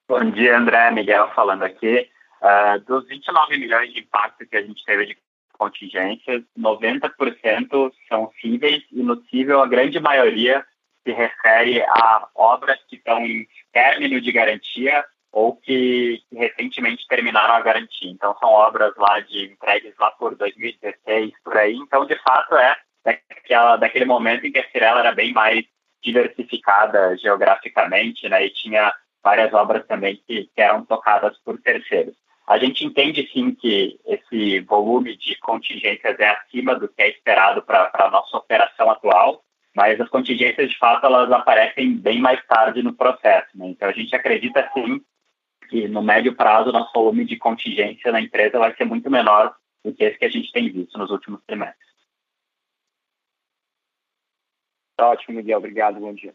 Bom 0.07 0.29
dia, 0.29 0.55
André. 0.55 0.91
Miguel 0.91 1.31
falando 1.33 1.63
aqui. 1.63 2.07
Uh, 2.41 2.79
dos 2.85 3.07
29 3.07 3.57
milhões 3.57 3.91
de 3.91 4.01
impacto 4.01 4.45
que 4.45 4.55
a 4.55 4.61
gente 4.61 4.85
teve 4.85 5.07
de 5.07 5.17
contingências, 5.57 6.43
90% 6.57 7.91
são 8.07 8.31
cíveis 8.39 8.83
e 8.91 9.01
no 9.01 9.19
cível 9.23 9.61
a 9.61 9.67
grande 9.67 9.99
maioria 9.99 10.63
se 11.05 11.13
refere 11.13 11.81
a 11.83 12.27
obras 12.33 12.79
que 12.89 12.95
estão 12.95 13.23
em 13.23 13.47
término 13.71 14.19
de 14.19 14.31
garantia 14.31 15.05
ou 15.31 15.55
que, 15.55 16.23
recentemente 16.33 17.05
terminaram 17.07 17.53
a 17.53 17.61
garantia. 17.61 18.09
Então 18.09 18.35
são 18.39 18.49
obras 18.49 18.93
lá 18.97 19.19
de 19.19 19.51
entregues 19.51 19.93
lá 19.99 20.09
por 20.11 20.35
2016, 20.35 21.31
por 21.43 21.57
aí. 21.57 21.75
Então, 21.75 22.05
de 22.05 22.15
fato, 22.23 22.55
é 22.55 22.75
daquela, 23.03 23.77
daquele 23.77 24.05
momento 24.05 24.47
em 24.47 24.51
que 24.51 24.59
a 24.59 24.69
Cirela 24.71 25.01
era 25.01 25.11
bem 25.11 25.31
mais 25.33 25.63
diversificada 26.01 27.17
geograficamente, 27.17 28.27
né? 28.27 28.45
E 28.45 28.49
tinha 28.49 28.93
várias 29.23 29.53
obras 29.53 29.85
também 29.85 30.21
que, 30.25 30.49
que 30.55 30.61
eram 30.61 30.85
tocadas 30.85 31.37
por 31.39 31.59
terceiros. 31.61 32.15
A 32.47 32.57
gente 32.59 32.85
entende 32.85 33.27
sim 33.33 33.53
que 33.55 33.99
esse 34.05 34.59
volume 34.61 35.17
de 35.17 35.35
contingências 35.39 36.19
é 36.19 36.29
acima 36.29 36.75
do 36.75 36.87
que 36.87 37.01
é 37.01 37.09
esperado 37.09 37.63
para 37.63 37.91
a 37.93 38.11
nossa 38.11 38.37
operação 38.37 38.89
atual, 38.89 39.43
mas 39.75 39.99
as 39.99 40.09
contingências 40.09 40.69
de 40.69 40.77
fato 40.77 41.05
elas 41.05 41.29
aparecem 41.31 41.97
bem 41.97 42.19
mais 42.21 42.43
tarde 42.47 42.81
no 42.81 42.93
processo. 42.93 43.49
Né? 43.55 43.67
Então 43.67 43.89
a 43.89 43.91
gente 43.91 44.15
acredita 44.15 44.71
sim 44.73 45.03
que 45.69 45.87
no 45.87 46.01
médio 46.01 46.33
prazo 46.33 46.71
nosso 46.71 46.93
volume 46.93 47.25
de 47.25 47.37
contingência 47.37 48.11
na 48.11 48.21
empresa 48.21 48.57
vai 48.57 48.73
ser 48.75 48.85
muito 48.85 49.11
menor 49.11 49.53
do 49.83 49.93
que 49.93 50.03
esse 50.03 50.17
que 50.17 50.25
a 50.25 50.29
gente 50.29 50.51
tem 50.51 50.71
visto 50.71 50.97
nos 50.97 51.11
últimos 51.11 51.43
trimestres. 51.45 51.85
Tá 54.95 55.09
ótimo, 55.09 55.35
Miguel. 55.35 55.57
Obrigado. 55.57 55.99
Bom 55.99 56.13
dia. 56.13 56.33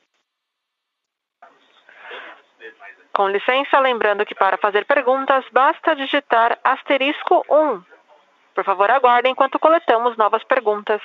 Com 3.14 3.28
licença, 3.28 3.78
lembrando 3.80 4.26
que 4.26 4.34
para 4.34 4.58
fazer 4.58 4.84
perguntas 4.84 5.44
basta 5.50 5.96
digitar 5.96 6.58
asterisco 6.62 7.44
1. 7.50 7.82
Por 8.54 8.64
favor, 8.64 8.90
aguardem 8.90 9.32
enquanto 9.32 9.58
coletamos 9.58 10.16
novas 10.16 10.44
perguntas. 10.44 11.00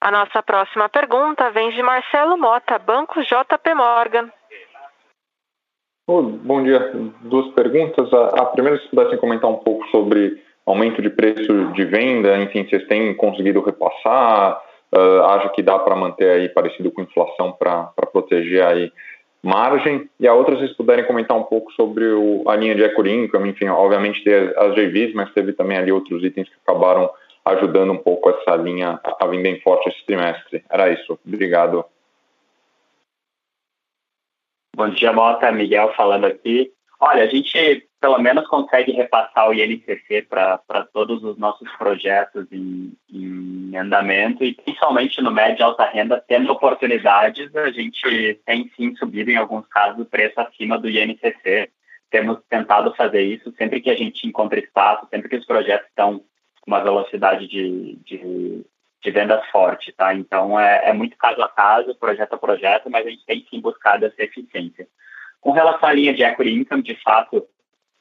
A 0.00 0.10
nossa 0.10 0.42
próxima 0.42 0.88
pergunta 0.88 1.50
vem 1.50 1.70
de 1.72 1.82
Marcelo 1.82 2.38
Mota, 2.38 2.78
Banco 2.78 3.20
JP 3.20 3.74
Morgan. 3.74 4.30
Bom 6.08 6.62
dia. 6.62 6.90
Duas 7.20 7.52
perguntas. 7.52 8.10
A, 8.12 8.40
a 8.40 8.46
primeira, 8.46 8.78
se 8.78 8.88
pudessem 8.88 9.18
comentar 9.18 9.50
um 9.50 9.56
pouco 9.56 9.86
sobre 9.88 10.42
aumento 10.64 11.02
de 11.02 11.10
preço 11.10 11.66
de 11.74 11.84
venda, 11.84 12.38
enfim, 12.38 12.66
vocês 12.66 12.86
têm 12.86 13.14
conseguido 13.14 13.60
repassar, 13.60 14.62
uh, 14.94 15.22
acho 15.32 15.52
que 15.52 15.62
dá 15.62 15.78
para 15.78 15.94
manter 15.94 16.30
aí 16.30 16.48
parecido 16.48 16.90
com 16.90 17.02
inflação 17.02 17.52
para 17.52 17.92
proteger 18.10 18.64
aí 18.64 18.92
margem, 19.42 20.08
e 20.18 20.26
a 20.26 20.34
outra, 20.34 20.54
se 20.54 20.62
vocês 20.62 20.76
puderem 20.76 21.04
comentar 21.04 21.36
um 21.36 21.44
pouco 21.44 21.72
sobre 21.72 22.04
o, 22.06 22.42
a 22.46 22.56
linha 22.56 22.74
de 22.74 22.82
equity 22.82 23.10
income, 23.10 23.50
enfim, 23.50 23.68
obviamente 23.68 24.22
tem 24.24 24.34
as 24.34 24.74
JVs, 24.74 25.14
mas 25.14 25.32
teve 25.32 25.52
também 25.52 25.78
ali 25.78 25.92
outros 25.92 26.22
itens 26.24 26.48
que 26.48 26.54
acabaram 26.66 27.10
ajudando 27.44 27.92
um 27.92 27.98
pouco 27.98 28.30
essa 28.30 28.56
linha 28.56 29.00
a 29.02 29.26
vir 29.26 29.42
bem 29.42 29.60
forte 29.60 29.88
esse 29.88 30.04
trimestre. 30.04 30.64
Era 30.68 30.92
isso. 30.92 31.18
Obrigado. 31.26 31.84
Bom 34.76 34.88
dia, 34.90 35.12
Mota. 35.12 35.50
Miguel 35.52 35.92
falando 35.94 36.26
aqui. 36.26 36.72
Olha, 36.98 37.24
a 37.24 37.26
gente 37.26 37.88
pelo 38.00 38.18
menos 38.18 38.48
consegue 38.48 38.92
repassar 38.92 39.48
o 39.48 39.54
INCC 39.54 40.22
para 40.22 40.58
todos 40.92 41.22
os 41.22 41.36
nossos 41.36 41.70
projetos 41.76 42.46
em, 42.50 42.94
em, 43.12 43.76
andamento 43.76 44.42
e 44.42 44.54
principalmente 44.54 45.20
no 45.20 45.30
médio 45.30 45.60
e 45.60 45.62
alta 45.62 45.84
renda, 45.84 46.22
tendo 46.26 46.50
oportunidades, 46.50 47.54
a 47.54 47.70
gente 47.70 48.40
tem 48.46 48.70
sim 48.74 48.96
subido 48.96 49.30
em 49.30 49.36
alguns 49.36 49.66
casos 49.66 50.00
o 50.00 50.06
preço 50.06 50.40
acima 50.40 50.78
do 50.78 50.88
INCC. 50.88 51.70
Temos 52.10 52.38
tentado 52.48 52.94
fazer 52.94 53.22
isso 53.22 53.52
sempre 53.56 53.80
que 53.80 53.90
a 53.90 53.96
gente 53.96 54.26
encontra 54.26 54.58
espaço, 54.58 55.06
sempre 55.10 55.28
que 55.28 55.36
os 55.36 55.44
projetos 55.44 55.88
estão 55.88 56.22
uma 56.70 56.80
velocidade 56.80 57.48
de, 57.48 57.98
de, 58.04 58.64
de 59.02 59.10
vendas 59.10 59.44
forte, 59.50 59.92
tá? 59.92 60.14
Então 60.14 60.58
é, 60.58 60.90
é 60.90 60.92
muito 60.92 61.16
caso 61.16 61.42
a 61.42 61.48
caso, 61.48 61.96
projeto 61.96 62.34
a 62.34 62.38
projeto, 62.38 62.88
mas 62.88 63.04
a 63.04 63.10
gente 63.10 63.26
tem 63.26 63.44
sim 63.50 63.60
buscado 63.60 64.06
essa 64.06 64.22
eficiência. 64.22 64.86
Com 65.40 65.50
relação 65.50 65.88
à 65.88 65.92
linha 65.92 66.14
de 66.14 66.22
equity 66.22 66.52
income, 66.52 66.82
de 66.82 66.94
fato, 67.02 67.44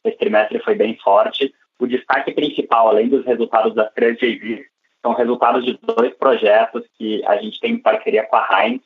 esse 0.04 0.18
trimestre 0.18 0.60
foi 0.60 0.76
bem 0.76 0.96
forte. 0.98 1.54
O 1.80 1.88
destaque 1.88 2.32
principal, 2.32 2.90
além 2.90 3.10
dos 3.10 3.26
resultados 3.26 3.74
das 3.74 3.92
três 3.94 4.18
JVs, 4.18 4.66
são 5.02 5.14
resultados 5.14 5.66
de 5.66 5.80
dois 5.82 6.14
projetos 6.16 6.84
que 6.96 7.26
a 7.26 7.38
gente 7.38 7.60
tem 7.60 7.72
em 7.72 7.80
parceria 7.80 8.26
com 8.26 8.36
a 8.36 8.48
Heinz, 8.52 8.82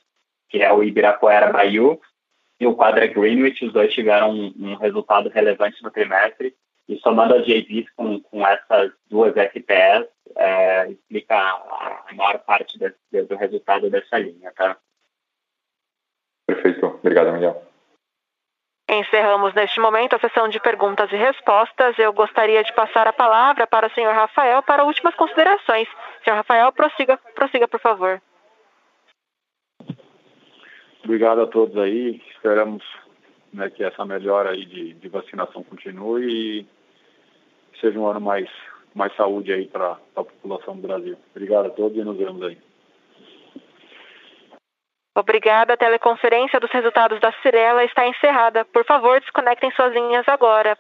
que 0.49 0.61
é 0.61 0.71
o 0.71 0.83
Ibirapuera 0.83 1.51
Bayou 1.51 1.99
e 2.59 2.67
o 2.67 2.75
Quadra 2.75 3.07
Greenwich. 3.07 3.65
Os 3.65 3.73
dois 3.73 3.91
tiveram 3.91 4.31
um, 4.31 4.53
um 4.57 4.75
resultado 4.75 5.29
relevante 5.29 5.81
no 5.83 5.91
trimestre. 5.91 6.55
E 6.87 6.97
somando 6.99 7.35
as 7.35 7.45
JVs 7.45 7.89
com, 7.95 8.19
com 8.19 8.45
essas 8.45 8.91
duas 9.09 9.35
FPS, 9.35 10.07
é, 10.35 10.89
explica 10.91 11.35
a, 11.35 12.03
a, 12.09 12.13
maior 12.13 12.39
parte 12.39 12.77
desse, 12.77 12.97
do 13.11 13.35
resultado 13.35 13.89
dessa 13.89 14.17
linha, 14.17 14.51
tá? 14.53 14.77
Perfeito. 16.45 16.85
Obrigado, 16.85 17.31
Miguel. 17.31 17.63
Encerramos 18.89 19.53
neste 19.53 19.79
momento 19.79 20.15
a 20.15 20.19
sessão 20.19 20.49
de 20.49 20.59
perguntas 20.59 21.11
e 21.11 21.15
respostas. 21.15 21.97
Eu 21.97 22.11
gostaria 22.11 22.63
de 22.63 22.73
passar 22.73 23.07
a 23.07 23.13
palavra 23.13 23.65
para 23.65 23.87
o 23.87 23.91
senhor 23.91 24.13
Rafael 24.13 24.61
para 24.61 24.83
últimas 24.83 25.15
considerações. 25.15 25.87
Senhor 26.23 26.35
Rafael, 26.35 26.71
prossiga, 26.73 27.17
prossiga 27.33 27.67
por 27.67 27.79
favor. 27.79 28.21
Obrigado 31.03 31.41
a 31.41 31.47
todos 31.47 31.77
aí. 31.77 32.21
Esperamos 32.31 32.83
né, 33.53 33.69
que 33.69 33.83
essa 33.83 34.03
melhora 34.05 34.51
aí 34.51 34.65
de, 34.65 34.93
de, 34.93 35.07
vacinação 35.07 35.63
continue 35.63 36.25
e 36.61 36.67
seja 37.79 37.99
um 37.99 38.07
ano 38.07 38.19
mais, 38.19 38.49
mais 38.95 39.15
saúde 39.15 39.53
aí 39.53 39.67
para 39.67 39.97
a 40.15 40.23
população 40.23 40.75
do 40.75 40.87
Brasil. 40.87 41.15
Obrigado 41.35 41.67
a 41.67 41.69
todos 41.69 41.97
e 41.97 42.03
nos 42.03 42.17
vemos 42.17 42.41
aí. 42.43 42.57
Obrigada. 45.15 45.73
A 45.73 45.77
teleconferência 45.77 46.59
dos 46.59 46.71
resultados 46.71 47.19
da 47.19 47.31
Cirela 47.43 47.83
está 47.83 48.07
encerrada. 48.07 48.65
Por 48.65 48.83
favor, 48.83 49.19
desconectem 49.19 49.71
suas 49.71 49.93
linhas 49.93 50.27
agora. 50.27 50.75